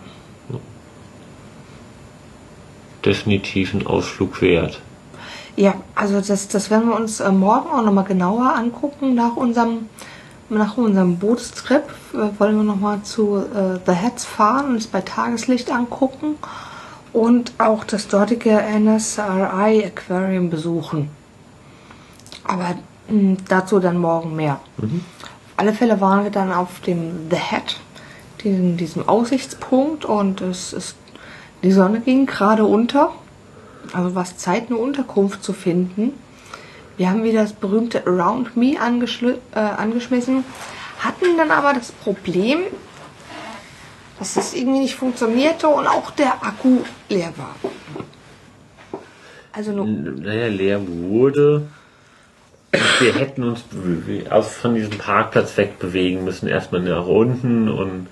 Definitiv 3.03 3.73
ein 3.73 3.87
Ausflug 3.87 4.39
wert. 4.43 4.79
Ja, 5.55 5.73
also 5.95 6.21
das, 6.21 6.47
das 6.47 6.69
werden 6.69 6.89
wir 6.89 6.95
uns 6.95 7.21
äh, 7.21 7.31
morgen 7.31 7.71
auch 7.71 7.81
nochmal 7.81 8.03
genauer 8.03 8.53
angucken 8.53 9.15
nach 9.15 9.35
unserem, 9.35 9.89
nach 10.49 10.77
unserem 10.77 11.17
Bootstrip. 11.17 11.85
Äh, 12.13 12.39
wollen 12.39 12.57
wir 12.57 12.63
nochmal 12.63 13.01
zu 13.01 13.37
äh, 13.37 13.79
The 13.83 13.93
Heads 13.93 14.25
fahren 14.25 14.67
und 14.67 14.75
es 14.75 14.85
bei 14.85 15.01
Tageslicht 15.01 15.71
angucken 15.71 16.35
und 17.13 17.53
auch 17.57 17.83
das 17.83 18.07
dortige 18.07 18.61
NSRI 18.61 19.85
Aquarium 19.85 20.51
besuchen. 20.51 21.09
Aber 22.47 22.75
mh, 23.09 23.37
dazu 23.47 23.79
dann 23.79 23.97
morgen 23.97 24.35
mehr. 24.35 24.59
Auf 24.77 24.89
alle 25.57 25.73
Fälle 25.73 25.99
waren 26.01 26.23
wir 26.23 26.31
dann 26.31 26.51
auf 26.51 26.79
dem 26.81 27.29
The 27.29 27.37
Head, 27.37 27.79
diesem, 28.43 28.77
diesem 28.77 29.07
Aussichtspunkt 29.07 30.05
und 30.05 30.41
es 30.41 30.73
ist, 30.73 30.95
die 31.63 31.71
Sonne 31.71 31.99
ging 32.01 32.25
gerade 32.25 32.65
unter. 32.65 33.11
Also 33.93 34.15
war 34.15 34.23
es 34.23 34.37
Zeit, 34.37 34.69
eine 34.69 34.77
Unterkunft 34.77 35.43
zu 35.43 35.53
finden. 35.53 36.13
Wir 36.97 37.09
haben 37.09 37.23
wieder 37.23 37.43
das 37.43 37.53
berühmte 37.53 38.05
Around 38.05 38.57
Me 38.57 38.73
äh, 38.73 39.59
angeschmissen, 39.59 40.43
hatten 40.99 41.37
dann 41.37 41.51
aber 41.51 41.73
das 41.73 41.91
Problem, 41.91 42.59
dass 44.17 44.35
es 44.35 44.53
irgendwie 44.55 44.79
nicht 44.79 44.95
funktionierte 44.95 45.67
und 45.67 45.87
auch 45.87 46.11
der 46.11 46.43
Akku 46.43 46.79
leer 47.09 47.33
war. 47.37 47.55
Also 49.51 49.71
nur, 49.71 49.85
Naja, 49.85 50.47
leer 50.47 50.81
wurde. 50.87 51.67
Und 52.73 53.01
Wir 53.01 53.13
hätten 53.15 53.43
uns 53.43 53.63
aus, 54.29 54.53
von 54.55 54.75
diesem 54.75 54.97
Parkplatz 54.97 55.55
wegbewegen 55.57 56.23
müssen, 56.23 56.47
erstmal 56.47 56.81
nach 56.81 57.05
unten 57.05 57.69
und 57.69 58.07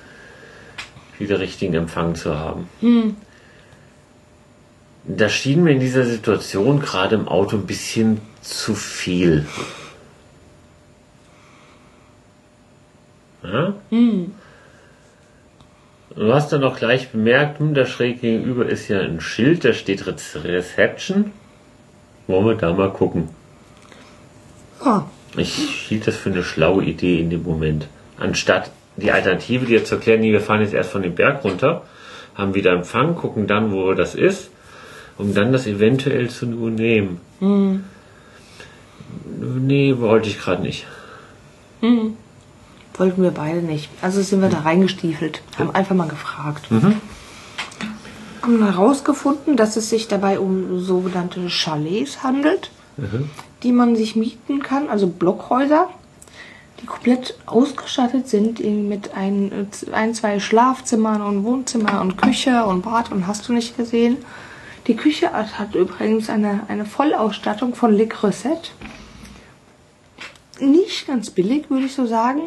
wieder 1.20 1.40
richtigen 1.40 1.74
Empfang 1.74 2.16
zu 2.16 2.38
haben. 2.38 2.70
Das 5.06 5.34
schien 5.34 5.64
mir 5.64 5.72
in 5.72 5.80
dieser 5.80 6.04
Situation 6.06 6.80
gerade 6.80 7.16
im 7.16 7.28
Auto 7.28 7.58
ein 7.58 7.66
bisschen 7.68 8.22
zu 8.42 8.76
viel. 8.76 9.46
Ja? 13.44 13.74
Du 16.16 16.34
hast 16.34 16.52
dann 16.54 16.64
auch 16.64 16.78
gleich 16.78 17.10
bemerkt, 17.10 17.60
hm, 17.60 17.74
da 17.74 17.86
schräg 17.86 18.22
gegenüber 18.22 18.66
ist 18.68 18.88
ja 18.88 19.00
ein 19.02 19.20
Schild, 19.20 19.66
da 19.66 19.74
steht 19.74 20.08
Re- 20.08 20.16
Reception. 20.44 21.32
Wollen 22.28 22.46
wir 22.48 22.56
da 22.56 22.74
mal 22.74 22.92
gucken. 22.92 23.30
Ja, 24.86 25.06
Ich 25.38 25.54
hielt 25.54 26.08
das 26.08 26.16
für 26.16 26.30
eine 26.30 26.44
schlaue 26.44 26.84
Idee 26.84 27.20
in 27.20 27.30
dem 27.30 27.44
Moment. 27.44 27.88
Anstatt 28.18 28.72
die 28.98 29.12
Alternative 29.12 29.66
dir 29.66 29.84
zu 29.84 29.96
erklären, 29.96 30.22
nee, 30.22 30.32
wir 30.32 30.42
fahren 30.42 30.62
jetzt 30.62 30.74
erst 30.74 30.92
von 30.92 31.02
dem 31.02 31.16
Berg 31.16 31.44
runter, 31.44 31.84
haben 32.36 32.54
wieder 32.54 32.72
Empfang, 32.72 33.16
gucken 33.16 33.48
dann, 33.48 33.72
wo 33.72 33.94
das 33.94 34.16
ist, 34.16 34.50
um 35.18 35.34
dann 35.34 35.52
das 35.52 35.68
eventuell 35.68 36.30
zu 36.30 36.46
nehmen. 36.46 37.20
Nee, 39.40 39.96
wollte 39.98 40.30
ich 40.30 40.40
gerade 40.40 40.62
nicht. 40.62 40.86
wollten 41.82 43.24
wir 43.24 43.32
beide 43.32 43.62
nicht. 43.62 43.90
Also 44.02 44.22
sind 44.22 44.42
wir 44.42 44.50
da 44.50 44.60
reingestiefelt, 44.60 45.42
haben 45.58 45.72
einfach 45.72 45.96
mal 45.96 46.08
gefragt. 46.08 46.68
Haben 48.42 48.64
herausgefunden, 48.64 49.58
dass 49.58 49.76
es 49.76 49.90
sich 49.90 50.08
dabei 50.08 50.40
um 50.40 50.80
sogenannte 50.80 51.48
Chalets 51.50 52.24
handelt, 52.24 52.70
die 53.64 53.72
man 53.72 53.96
sich 53.96 54.16
mieten 54.16 54.62
kann, 54.62 54.90
also 54.90 55.08
Blockhäuser, 55.08 55.90
die 56.82 56.86
komplett 56.86 57.38
ausgestattet 57.46 58.28
sind 58.28 58.60
mit 58.60 59.16
ein, 59.16 59.68
ein, 59.92 60.14
zwei 60.14 60.40
Schlafzimmern 60.40 61.22
und 61.22 61.44
Wohnzimmer 61.44 62.02
und 62.02 62.18
Küche 62.18 62.66
und 62.66 62.84
Bad 62.84 63.12
und 63.12 63.28
hast 63.28 63.48
du 63.48 63.54
nicht 63.54 63.78
gesehen. 63.78 64.18
Die 64.88 64.96
Küche 64.96 65.32
hat 65.32 65.58
hat 65.58 65.76
übrigens 65.76 66.30
eine, 66.30 66.62
eine 66.68 66.86
Vollausstattung 66.86 67.74
von 67.76 67.94
Le 67.94 68.08
Creuset. 68.08 68.72
Nicht 70.60 71.08
ganz 71.08 71.32
billig, 71.32 71.70
würde 71.70 71.86
ich 71.86 71.96
so 71.96 72.06
sagen. 72.06 72.42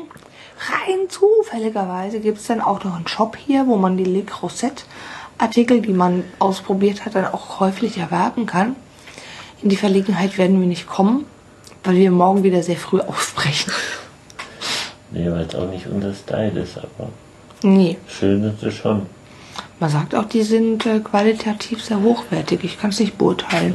Rein 0.71 1.09
zufälligerweise 1.09 2.21
gibt 2.21 2.39
es 2.39 2.47
dann 2.47 2.61
auch 2.61 2.85
noch 2.85 2.97
einen 2.97 3.09
Shop 3.09 3.37
hier, 3.37 3.67
wo 3.67 3.77
man 3.77 3.97
die 3.97 4.05
Le 4.05 4.23
Creuset 4.23 4.87
Artikel, 5.39 5.81
die 5.81 5.93
man 5.93 6.25
ausprobiert 6.41 7.05
hat, 7.05 7.15
dann 7.15 7.27
auch 7.27 7.59
käuflich 7.59 7.99
erwerben 7.99 8.47
kann. 8.47 8.77
In 9.63 9.69
die 9.71 9.77
Verlegenheit 9.77 10.39
werden 10.39 10.61
wir 10.61 10.67
nicht 10.69 10.87
kommen, 10.87 11.25
weil 11.85 11.97
wir 11.97 12.11
morgen 12.11 12.43
wieder 12.43 12.63
sehr 12.63 12.77
früh 12.77 13.01
aufbrechen. 13.01 13.73
Nee, 15.11 15.31
weil 15.31 15.47
es 15.47 15.55
auch 15.55 15.71
nicht 15.71 15.87
unser 15.87 16.13
Style 16.15 16.61
ist, 16.61 16.79
aber 16.79 17.09
Nee, 17.63 17.97
schön 18.07 18.43
sind 18.43 18.61
sie 18.61 18.71
schon. 18.71 19.07
man 19.81 19.91
sagt 19.91 20.15
auch, 20.15 20.27
die 20.27 20.43
sind 20.43 20.87
äh, 20.87 21.01
qualitativ 21.01 21.83
sehr 21.83 22.01
hochwertig. 22.01 22.61
Ich 22.63 22.79
kann 22.79 22.91
es 22.91 23.01
nicht 23.01 23.19
beurteilen, 23.19 23.75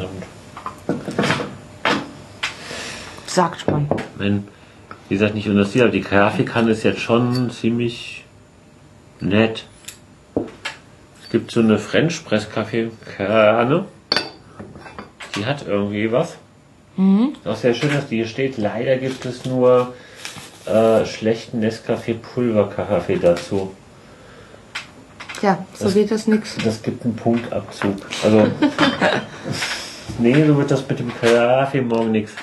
sagt 3.25 3.69
man. 3.69 3.89
wenn, 4.15 4.47
wie 5.09 5.15
gesagt, 5.15 5.35
nicht 5.35 5.49
unser 5.49 5.65
Stil, 5.65 5.81
aber 5.83 5.91
die 5.91 6.01
Grafikkanne 6.01 6.71
ist 6.71 6.83
jetzt 6.83 7.01
schon 7.01 7.49
ziemlich 7.51 8.23
nett. 9.19 9.65
Es 10.35 11.29
gibt 11.31 11.51
so 11.51 11.59
eine 11.59 11.79
French 11.79 12.23
Press 12.23 12.49
Kaffeekanne. 12.49 13.85
Die 15.35 15.45
hat 15.45 15.65
irgendwie 15.67 16.11
was. 16.11 16.37
Auch 17.45 17.55
sehr 17.55 17.73
schön, 17.73 17.89
dass 17.91 18.07
die 18.07 18.17
hier 18.17 18.27
steht. 18.27 18.57
Leider 18.57 18.97
gibt 18.97 19.25
es 19.25 19.45
nur 19.45 19.93
äh, 20.65 21.05
schlechten 21.05 21.59
Nescafé 21.63 22.13
Pulverkaffee 22.13 23.17
dazu. 23.17 23.73
Ja, 25.41 25.65
so 25.73 25.85
Das- 25.85 25.95
wird 25.95 26.11
das 26.11 26.27
nix. 26.27 26.55
Das 26.63 26.81
gibt 26.83 27.03
einen 27.03 27.15
Punktabzug. 27.15 27.95
Also, 28.23 28.47
nee, 30.19 30.45
so 30.45 30.57
wird 30.57 30.71
das 30.71 30.87
mit 30.87 30.99
dem 30.99 31.11
Kaffee 31.19 31.81
morgen 31.81 32.11
nichts. 32.11 32.33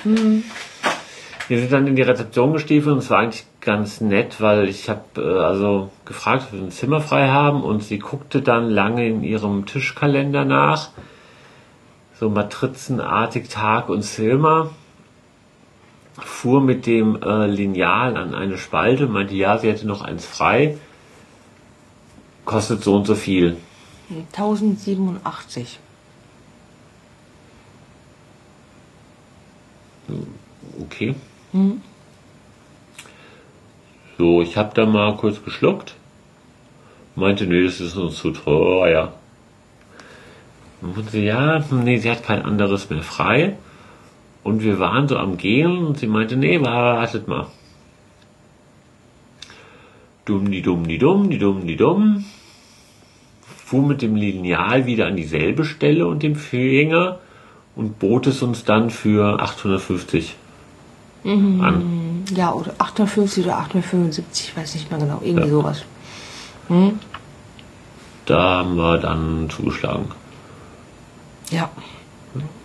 Wir 1.47 1.59
sind 1.59 1.71
dann 1.71 1.87
in 1.87 1.95
die 1.95 2.01
Rezeption 2.01 2.53
gestiefelt 2.53 2.93
und 2.93 2.99
es 2.99 3.09
war 3.09 3.19
eigentlich 3.19 3.45
ganz 3.61 4.01
nett, 4.01 4.39
weil 4.39 4.67
ich 4.69 4.89
habe 4.89 5.01
äh, 5.17 5.43
also 5.43 5.89
gefragt, 6.05 6.47
ob 6.47 6.53
wir 6.53 6.61
ein 6.65 6.71
Zimmer 6.71 6.99
frei 7.01 7.27
haben 7.29 7.63
und 7.63 7.83
sie 7.83 7.99
guckte 7.99 8.41
dann 8.41 8.69
lange 8.69 9.07
in 9.07 9.23
ihrem 9.23 9.65
Tischkalender 9.65 10.45
nach, 10.45 10.89
so 12.21 12.29
matrizenartig 12.29 13.49
Tag 13.49 13.89
und 13.89 14.03
Zimmer, 14.03 14.69
fuhr 16.19 16.61
mit 16.61 16.85
dem 16.85 17.19
äh, 17.23 17.47
Lineal 17.47 18.15
an 18.15 18.35
eine 18.35 18.59
Spalte, 18.59 19.07
meinte 19.07 19.33
ja, 19.33 19.57
sie 19.57 19.69
hätte 19.69 19.87
noch 19.87 20.03
eins 20.03 20.23
frei, 20.23 20.77
kostet 22.45 22.83
so 22.83 22.95
und 22.95 23.07
so 23.07 23.15
viel. 23.15 23.57
1087. 24.33 25.79
Okay. 30.83 31.15
So, 34.19 34.43
ich 34.43 34.57
habe 34.57 34.75
da 34.75 34.85
mal 34.85 35.17
kurz 35.17 35.43
geschluckt. 35.43 35.95
Meinte, 37.15 37.47
nee, 37.47 37.63
das 37.63 37.81
ist 37.81 37.97
uns 37.97 38.17
zu 38.17 38.29
teuer. 38.29 39.11
Und 40.81 41.09
sie, 41.11 41.25
ja, 41.25 41.63
hm, 41.69 41.83
nee, 41.83 41.97
sie 41.97 42.09
hat 42.09 42.23
kein 42.23 42.43
anderes 42.43 42.89
mehr 42.89 43.03
frei. 43.03 43.57
Und 44.43 44.63
wir 44.63 44.79
waren 44.79 45.07
so 45.07 45.17
am 45.17 45.37
Gehen 45.37 45.85
und 45.85 45.99
sie 45.99 46.07
meinte, 46.07 46.35
nee, 46.35 46.59
wartet 46.61 47.27
mal. 47.27 47.47
Dumm, 50.25 50.49
die 50.49 50.61
dumm, 50.61 50.87
die 50.87 50.97
dumm, 50.97 51.29
die 51.29 51.37
dumm, 51.37 51.67
die 51.67 51.75
dumm. 51.75 52.25
Fuhr 53.65 53.85
mit 53.85 54.01
dem 54.01 54.15
Lineal 54.15 54.85
wieder 54.85 55.07
an 55.07 55.15
dieselbe 55.15 55.63
Stelle 55.63 56.07
und 56.07 56.23
dem 56.23 56.35
Finger 56.35 57.19
und 57.75 57.99
bot 57.99 58.27
es 58.27 58.41
uns 58.41 58.63
dann 58.65 58.89
für 58.89 59.39
850 59.41 60.35
an. 61.23 62.23
Ja, 62.35 62.51
oder 62.51 62.73
850 62.79 63.45
oder 63.45 63.57
875, 63.59 64.49
ich 64.49 64.57
weiß 64.57 64.73
nicht 64.75 64.89
mehr 64.89 64.99
genau. 64.99 65.21
Irgendwie 65.23 65.45
Ja. 65.47 65.49
sowas. 65.51 65.83
Da 68.25 68.39
haben 68.57 68.75
wir 68.75 68.97
dann 68.97 69.49
zugeschlagen. 69.49 70.05
Ja. 71.51 71.69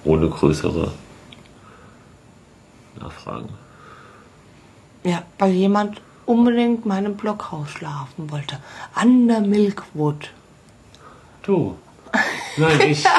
Ohne 0.04 0.28
größere 0.28 0.92
Nachfragen. 3.00 3.48
Ja, 5.04 5.22
weil 5.38 5.52
jemand 5.52 6.00
unbedingt 6.24 6.86
meinem 6.86 7.16
Blockhaus 7.16 7.68
schlafen 7.70 8.30
wollte. 8.30 8.58
An 8.94 9.28
der 9.28 9.40
Milkwood. 9.40 10.30
Du. 11.42 11.76
Nein, 12.56 12.80
ich. 12.80 13.04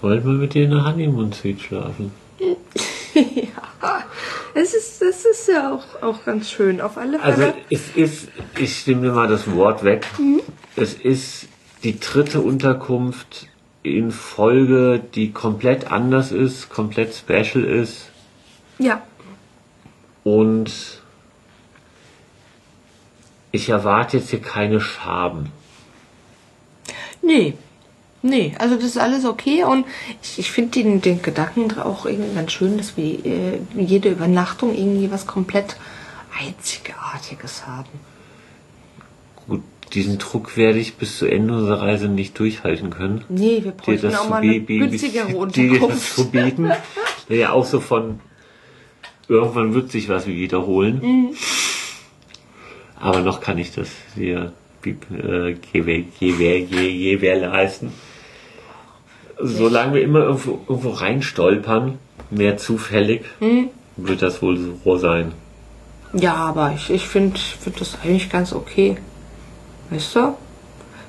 Wollte 0.00 0.26
mal 0.26 0.34
mit 0.36 0.54
dir 0.54 0.64
in 0.64 0.70
der 0.70 0.84
Honeymoon 0.84 1.32
Suite 1.32 1.60
schlafen. 1.60 2.12
Das 4.54 4.74
ist, 4.74 5.00
das 5.02 5.24
ist 5.24 5.48
ja 5.48 5.72
auch, 5.72 5.84
auch 6.02 6.24
ganz 6.24 6.50
schön. 6.50 6.80
Auf 6.80 6.96
alle 6.96 7.20
Also 7.20 7.42
Fälle. 7.42 7.54
es 7.70 7.94
ist, 7.94 8.28
ich 8.58 8.78
stimme 8.78 9.02
dir 9.02 9.12
mal 9.12 9.28
das 9.28 9.50
Wort 9.54 9.84
weg. 9.84 10.06
Es 10.76 10.94
ist 10.94 11.48
die 11.82 11.98
dritte 11.98 12.40
Unterkunft 12.40 13.48
in 13.82 14.10
Folge, 14.10 15.02
die 15.14 15.32
komplett 15.32 15.90
anders 15.90 16.32
ist, 16.32 16.68
komplett 16.68 17.14
special 17.14 17.64
ist 17.64 18.10
ja, 18.78 19.02
und 20.26 20.72
ich 23.52 23.68
erwarte 23.68 24.16
jetzt 24.18 24.30
hier 24.30 24.42
keine 24.42 24.80
Schaben. 24.80 25.52
nee. 27.22 27.54
Nee, 28.22 28.56
also 28.58 28.74
das 28.74 28.86
ist 28.86 28.98
alles 28.98 29.24
okay 29.24 29.62
und 29.62 29.86
ich, 30.20 30.40
ich 30.40 30.50
finde 30.50 30.82
den, 30.82 31.00
den 31.00 31.22
Gedanken 31.22 31.78
auch 31.78 32.06
irgendwie 32.06 32.34
ganz 32.34 32.50
schön, 32.50 32.76
dass 32.76 32.96
wir 32.96 33.24
äh, 33.24 33.60
jede 33.76 34.08
Übernachtung 34.10 34.74
irgendwie 34.74 35.12
was 35.12 35.28
komplett 35.28 35.76
Einzigartiges 36.36 37.68
haben. 37.68 37.88
Diesen 39.94 40.18
Druck 40.18 40.56
werde 40.56 40.78
ich 40.78 40.94
bis 40.96 41.18
zu 41.18 41.26
Ende 41.26 41.54
unserer 41.54 41.80
Reise 41.82 42.08
nicht 42.08 42.38
durchhalten 42.38 42.90
können. 42.90 43.24
Nee, 43.28 43.60
wir 43.62 43.72
bräuchten 43.72 44.10
das 44.10 44.18
auch 44.20 44.28
mal 44.28 44.42
eine 44.42 44.60
günstigere 44.60 45.36
Unterkunft. 45.36 46.14
zu 46.14 46.30
bieten. 46.30 46.70
Ja, 47.28 47.50
auch 47.52 47.64
so 47.64 47.80
von 47.80 48.20
irgendwann 49.28 49.74
wird 49.74 49.90
sich 49.90 50.08
was 50.08 50.28
wiederholen. 50.28 51.00
Mhm. 51.02 51.28
Aber 53.00 53.18
noch 53.20 53.40
kann 53.40 53.58
ich 53.58 53.72
das 53.72 53.88
bi- 54.16 54.96
äh, 55.12 55.56
gewährleisten. 56.20 57.90
Solange 59.40 59.94
wir 59.94 60.02
immer 60.02 60.20
irgendwo, 60.20 60.60
irgendwo 60.68 60.90
reinstolpern, 60.90 61.98
mehr 62.30 62.56
zufällig, 62.58 63.22
Mhm. 63.40 63.68
wird 63.96 64.22
das 64.22 64.40
wohl 64.40 64.56
so 64.84 64.96
sein. 64.98 65.32
Ja, 66.12 66.34
aber 66.36 66.72
ich, 66.76 66.88
ich 66.90 67.06
finde 67.06 67.38
find 67.38 67.80
das 67.80 67.98
eigentlich 68.02 68.30
ganz 68.30 68.52
okay. 68.52 68.96
Weißt 69.90 70.16
du? 70.16 70.34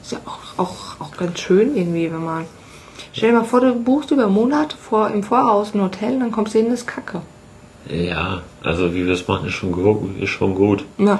Ist 0.01 0.11
ja 0.11 0.19
auch, 0.25 0.59
auch, 0.59 1.01
auch 1.01 1.17
ganz 1.17 1.39
schön 1.39 1.75
irgendwie, 1.75 2.11
wenn 2.11 2.23
man. 2.23 2.45
Stell 3.13 3.31
dir 3.31 3.39
mal 3.39 3.43
vor, 3.43 3.61
du 3.61 3.73
buchst 3.73 4.11
über 4.11 4.27
Monate 4.27 4.77
vor, 4.77 5.09
im 5.09 5.23
Voraus 5.23 5.73
ein 5.73 5.81
Hotel, 5.81 6.19
dann 6.19 6.31
kommst 6.31 6.53
du 6.53 6.59
hin, 6.59 6.69
das 6.69 6.81
ist 6.81 6.87
Kacke. 6.87 7.21
Ja, 7.89 8.41
also 8.63 8.93
wie 8.93 9.05
wir 9.05 9.13
es 9.13 9.27
machen, 9.27 9.47
ist 9.47 9.53
schon, 9.53 10.19
ist 10.19 10.29
schon 10.29 10.55
gut. 10.55 10.85
Ja. 10.97 11.19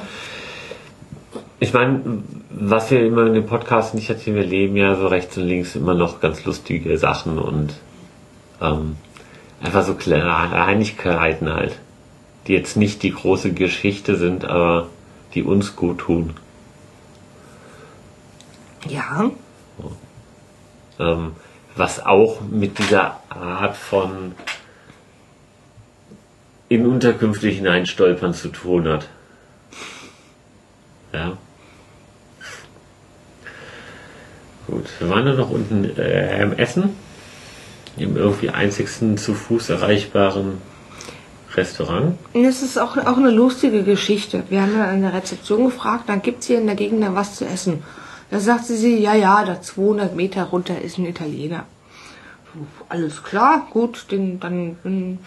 Ich 1.59 1.73
meine, 1.73 2.23
was 2.49 2.91
wir 2.91 3.05
immer 3.05 3.25
in 3.25 3.33
dem 3.33 3.45
Podcast 3.45 3.95
nicht 3.95 4.09
erzählen, 4.09 4.35
wir 4.35 4.45
leben 4.45 4.75
ja 4.75 4.95
so 4.95 5.07
rechts 5.07 5.37
und 5.37 5.45
links 5.45 5.75
immer 5.75 5.95
noch 5.95 6.19
ganz 6.19 6.45
lustige 6.45 6.97
Sachen 6.97 7.39
und 7.39 7.73
ähm, 8.61 8.95
einfach 9.61 9.83
so 9.83 9.95
Kleinigkeiten 9.95 11.51
halt, 11.51 11.79
die 12.47 12.53
jetzt 12.53 12.77
nicht 12.77 13.01
die 13.03 13.11
große 13.11 13.53
Geschichte 13.53 14.17
sind, 14.17 14.45
aber 14.45 14.87
die 15.33 15.43
uns 15.43 15.75
gut 15.75 15.99
tun. 15.99 16.33
Ja. 18.89 19.31
Ähm, 20.99 21.35
was 21.75 22.05
auch 22.05 22.41
mit 22.41 22.79
dieser 22.79 23.19
Art 23.29 23.77
von 23.77 24.33
in 26.69 26.85
Unterkünfte 26.85 27.47
hineinstolpern 27.47 28.33
zu 28.33 28.49
tun 28.49 28.87
hat. 28.87 29.07
Ja. 31.13 31.37
Gut, 34.67 34.85
wir 34.99 35.09
waren 35.09 35.25
dann 35.25 35.37
noch 35.37 35.49
unten 35.49 35.97
äh, 35.97 36.41
im 36.41 36.53
Essen. 36.53 36.95
Im 37.95 38.17
irgendwie 38.17 38.49
einzigsten 38.49 39.17
zu 39.17 39.33
Fuß 39.33 39.69
erreichbaren 39.69 40.61
Restaurant. 41.55 42.17
Und 42.33 42.43
das 42.43 42.61
ist 42.61 42.77
auch, 42.77 42.97
auch 42.97 43.17
eine 43.17 43.31
lustige 43.31 43.83
Geschichte. 43.83 44.43
Wir 44.49 44.61
haben 44.61 44.73
dann 44.73 44.89
an 44.89 45.01
der 45.01 45.13
Rezeption 45.13 45.65
gefragt, 45.65 46.03
dann 46.07 46.21
gibt 46.21 46.41
es 46.41 46.47
hier 46.47 46.59
in 46.59 46.67
der 46.67 46.75
Gegend 46.75 47.01
da 47.01 47.15
was 47.15 47.35
zu 47.35 47.45
essen. 47.45 47.81
Da 48.29 48.39
sagte 48.39 48.75
sie, 48.75 48.97
ja, 48.97 49.13
ja, 49.13 49.45
da 49.45 49.61
200 49.61 50.15
Meter 50.15 50.43
runter 50.45 50.81
ist 50.81 50.97
ein 50.97 51.05
Italiener. 51.05 51.65
Puh, 52.51 52.65
Alles 52.89 53.23
klar, 53.23 53.67
gut, 53.71 54.11
den, 54.11 54.39
dann, 54.39 54.77
wenn 54.83 55.19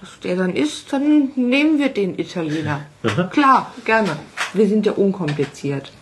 das 0.00 0.18
der 0.22 0.36
dann 0.36 0.54
ist, 0.54 0.92
dann 0.92 1.30
nehmen 1.36 1.78
wir 1.78 1.90
den 1.90 2.18
Italiener. 2.18 2.86
Klar, 3.30 3.72
gerne. 3.84 4.16
Wir 4.54 4.66
sind 4.66 4.86
ja 4.86 4.92
unkompliziert. 4.92 5.92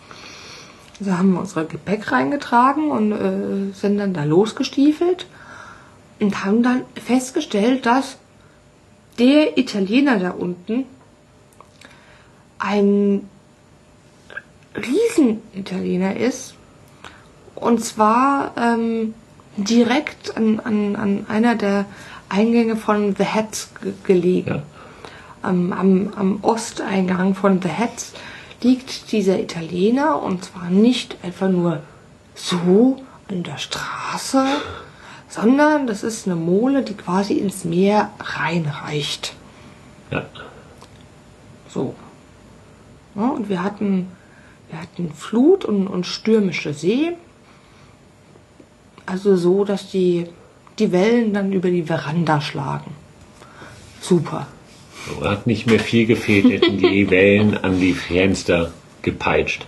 So 0.99 1.17
haben 1.17 1.33
wir 1.33 1.39
unser 1.39 1.65
Gepäck 1.65 2.11
reingetragen 2.11 2.91
und 2.91 3.11
äh, 3.11 3.73
sind 3.73 3.97
dann 3.99 4.13
da 4.13 4.23
losgestiefelt 4.23 5.27
und 6.19 6.43
haben 6.43 6.63
dann 6.63 6.81
festgestellt, 6.95 7.85
dass 7.85 8.17
der 9.17 9.57
Italiener 9.57 10.19
da 10.19 10.31
unten 10.31 10.85
ein 12.57 13.29
Riesen-Italiener 14.75 16.15
ist. 16.15 16.55
Und 17.55 17.83
zwar 17.83 18.53
ähm, 18.57 19.13
direkt 19.57 20.37
an, 20.37 20.59
an, 20.59 20.95
an 20.95 21.25
einer 21.27 21.55
der 21.55 21.85
Eingänge 22.29 22.75
von 22.75 23.15
The 23.15 23.25
Hats 23.25 23.69
ge- 23.81 23.93
gelegen. 24.03 24.61
Am, 25.41 25.73
am, 25.73 26.13
am 26.15 26.39
Osteingang 26.43 27.33
von 27.35 27.61
The 27.61 27.69
Hats 27.69 28.13
liegt 28.61 29.11
dieser 29.11 29.39
Italiener 29.39 30.21
und 30.21 30.45
zwar 30.45 30.69
nicht 30.69 31.17
einfach 31.23 31.49
nur 31.49 31.81
so 32.35 33.01
an 33.29 33.43
der 33.43 33.57
Straße, 33.57 34.45
sondern 35.29 35.87
das 35.87 36.03
ist 36.03 36.25
eine 36.27 36.35
Mole, 36.35 36.83
die 36.83 36.93
quasi 36.95 37.33
ins 37.35 37.63
Meer 37.63 38.09
reinreicht. 38.19 39.33
Ja. 40.11 40.25
So. 41.69 41.95
Ja, 43.15 43.27
und 43.29 43.47
wir 43.49 43.63
hatten, 43.63 44.11
wir 44.69 44.81
hatten 44.81 45.11
Flut 45.13 45.65
und, 45.65 45.87
und 45.87 46.05
stürmische 46.05 46.73
See. 46.73 47.13
Also 49.05 49.35
so, 49.35 49.65
dass 49.65 49.89
die, 49.89 50.27
die 50.77 50.91
Wellen 50.91 51.33
dann 51.33 51.51
über 51.51 51.69
die 51.69 51.83
Veranda 51.83 52.41
schlagen. 52.41 52.91
Super. 54.01 54.47
Hat 55.23 55.47
nicht 55.47 55.65
mehr 55.65 55.79
viel 55.79 56.05
gefehlt, 56.05 56.49
hätten 56.49 56.77
die 56.77 57.09
Wellen 57.09 57.57
an 57.57 57.79
die 57.79 57.93
Fenster 57.93 58.71
gepeitscht. 59.01 59.65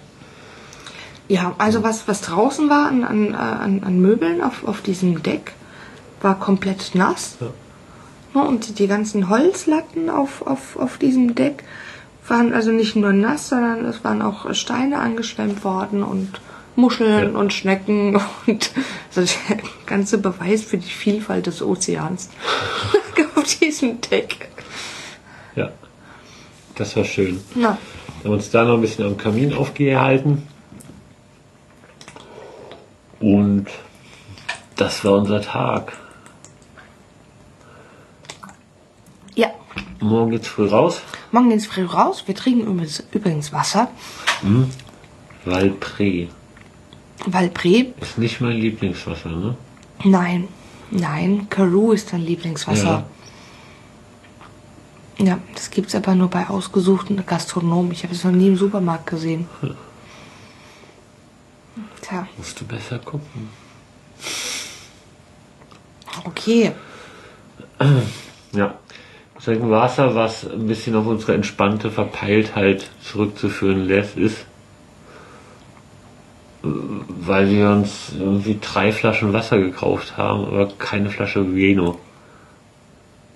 Ja, 1.27 1.55
also 1.57 1.81
was, 1.81 2.07
was 2.07 2.21
draußen 2.21 2.69
war 2.69 2.87
an, 2.87 3.03
an, 3.03 3.33
an, 3.33 3.83
an 3.83 4.01
Möbeln 4.01 4.41
auf, 4.41 4.67
auf 4.67 4.81
diesem 4.81 5.23
Deck, 5.23 5.53
war 6.21 6.37
komplett 6.39 6.93
nass. 6.93 7.37
Ja. 7.39 7.47
Ja, 8.33 8.41
und 8.43 8.67
die, 8.67 8.73
die 8.73 8.87
ganzen 8.87 9.29
Holzlatten 9.29 10.09
auf, 10.09 10.45
auf, 10.45 10.77
auf 10.77 10.97
diesem 10.97 11.35
Deck 11.35 11.63
waren 12.31 12.51
also 12.53 12.71
nicht 12.71 12.95
nur 12.95 13.13
nass, 13.13 13.49
sondern 13.49 13.85
es 13.85 14.03
waren 14.03 14.23
auch 14.23 14.51
Steine 14.55 14.97
angeschwemmt 14.99 15.63
worden 15.63 16.01
und 16.01 16.41
Muscheln 16.75 17.33
Ja. 17.33 17.39
und 17.39 17.53
Schnecken 17.53 18.15
und 18.47 18.71
also 19.15 19.35
der 19.49 19.57
ganze 19.85 20.17
Beweis 20.17 20.63
für 20.63 20.77
die 20.79 20.89
Vielfalt 20.89 21.45
des 21.45 21.61
Ozeans 21.61 22.29
auf 23.35 23.43
diesem 23.57 24.01
Deck. 24.01 24.47
Ja. 25.55 25.69
Das 26.75 26.95
war 26.95 27.03
schön. 27.03 27.39
Na, 27.53 27.77
Wir 28.21 28.29
haben 28.31 28.37
uns 28.37 28.49
da 28.49 28.63
noch 28.63 28.75
ein 28.75 28.81
bisschen 28.81 29.05
am 29.05 29.17
Kamin 29.17 29.53
aufgehalten. 29.53 30.47
Und 33.19 33.67
das 34.77 35.03
war 35.05 35.13
unser 35.13 35.41
Tag. 35.41 35.93
ja. 39.35 39.49
Morgen 40.01 40.31
geht's 40.31 40.47
früh 40.47 40.67
raus. 40.67 41.01
Morgen 41.31 41.49
geht's 41.49 41.67
früh 41.67 41.85
raus. 41.85 42.23
Wir 42.25 42.35
trinken 42.35 42.65
übrigens, 42.65 43.03
übrigens 43.11 43.53
Wasser. 43.53 43.89
Valpré. 45.45 46.27
Valpré 47.27 47.93
Ist 48.01 48.17
nicht 48.17 48.41
mein 48.41 48.53
Lieblingswasser, 48.57 49.29
ne? 49.29 49.55
Nein, 50.03 50.47
nein, 50.89 51.47
Karoo 51.49 51.91
ist 51.91 52.11
dein 52.11 52.21
Lieblingswasser. 52.21 53.05
Ja. 55.19 55.39
das 55.53 55.69
gibt's 55.69 55.93
aber 55.93 56.15
nur 56.15 56.30
bei 56.30 56.49
ausgesuchten 56.49 57.23
Gastronomen. 57.23 57.91
Ich 57.91 58.03
habe 58.03 58.15
es 58.15 58.23
noch 58.23 58.32
nie 58.32 58.47
im 58.47 58.57
Supermarkt 58.57 59.05
gesehen. 59.05 59.47
Tja, 62.01 62.28
Musst 62.38 62.59
du 62.59 62.65
besser 62.65 62.97
gucken. 62.97 63.49
okay. 66.26 66.71
Ja. 68.53 68.76
Trinken 69.43 69.71
Wasser, 69.71 70.13
was 70.15 70.45
ein 70.49 70.67
bisschen 70.67 70.95
auf 70.95 71.07
unsere 71.07 71.33
entspannte 71.33 71.89
Verpeiltheit 71.89 72.89
zurückzuführen 73.03 73.85
lässt, 73.85 74.15
ist, 74.17 74.45
weil 76.63 77.49
wir 77.49 77.69
uns 77.71 78.11
irgendwie 78.17 78.59
drei 78.61 78.91
Flaschen 78.91 79.33
Wasser 79.33 79.57
gekauft 79.59 80.15
haben, 80.17 80.45
aber 80.45 80.67
keine 80.77 81.09
Flasche 81.09 81.55
Vino. 81.55 81.97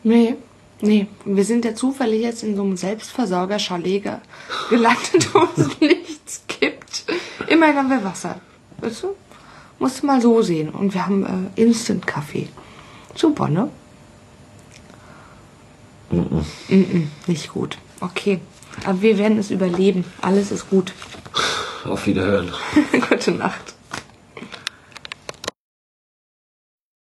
Nee, 0.04 0.36
nee. 0.82 1.08
Wir 1.26 1.44
sind 1.44 1.66
ja 1.66 1.74
zufällig 1.74 2.22
jetzt 2.22 2.44
in 2.44 2.56
so 2.56 2.62
einem 2.62 2.78
Selbstversorger-Chalet 2.78 4.04
ge- 4.04 4.12
gelandet, 4.70 5.34
wo 5.34 5.48
es 5.58 5.80
nichts 5.80 6.44
gibt. 6.60 7.06
Immerhin 7.48 7.78
haben 7.78 7.90
wir 7.90 8.04
Wasser. 8.04 8.40
Weißt 8.80 9.04
du? 9.04 9.08
Musst 9.80 10.04
du 10.04 10.06
mal 10.06 10.22
so 10.22 10.44
sehen. 10.44 10.70
Und 10.70 10.94
wir 10.94 11.08
haben 11.08 11.50
äh, 11.58 11.62
Instant-Kaffee. 11.62 12.48
Super, 13.16 13.48
ne? 13.48 13.70
Mhm. 16.12 16.46
Mm 16.70 16.74
-mm, 16.74 17.08
nicht 17.28 17.50
gut. 17.50 17.78
Okay. 18.00 18.40
Aber 18.86 19.02
wir 19.02 19.18
werden 19.18 19.38
es 19.38 19.52
überleben. 19.52 20.06
Alles 20.22 20.52
ist 20.52 20.70
gut. 20.70 20.94
Auf 21.86 22.08
Wiederhören. 22.08 22.52
Gute 23.10 23.32
Nacht. 23.32 23.75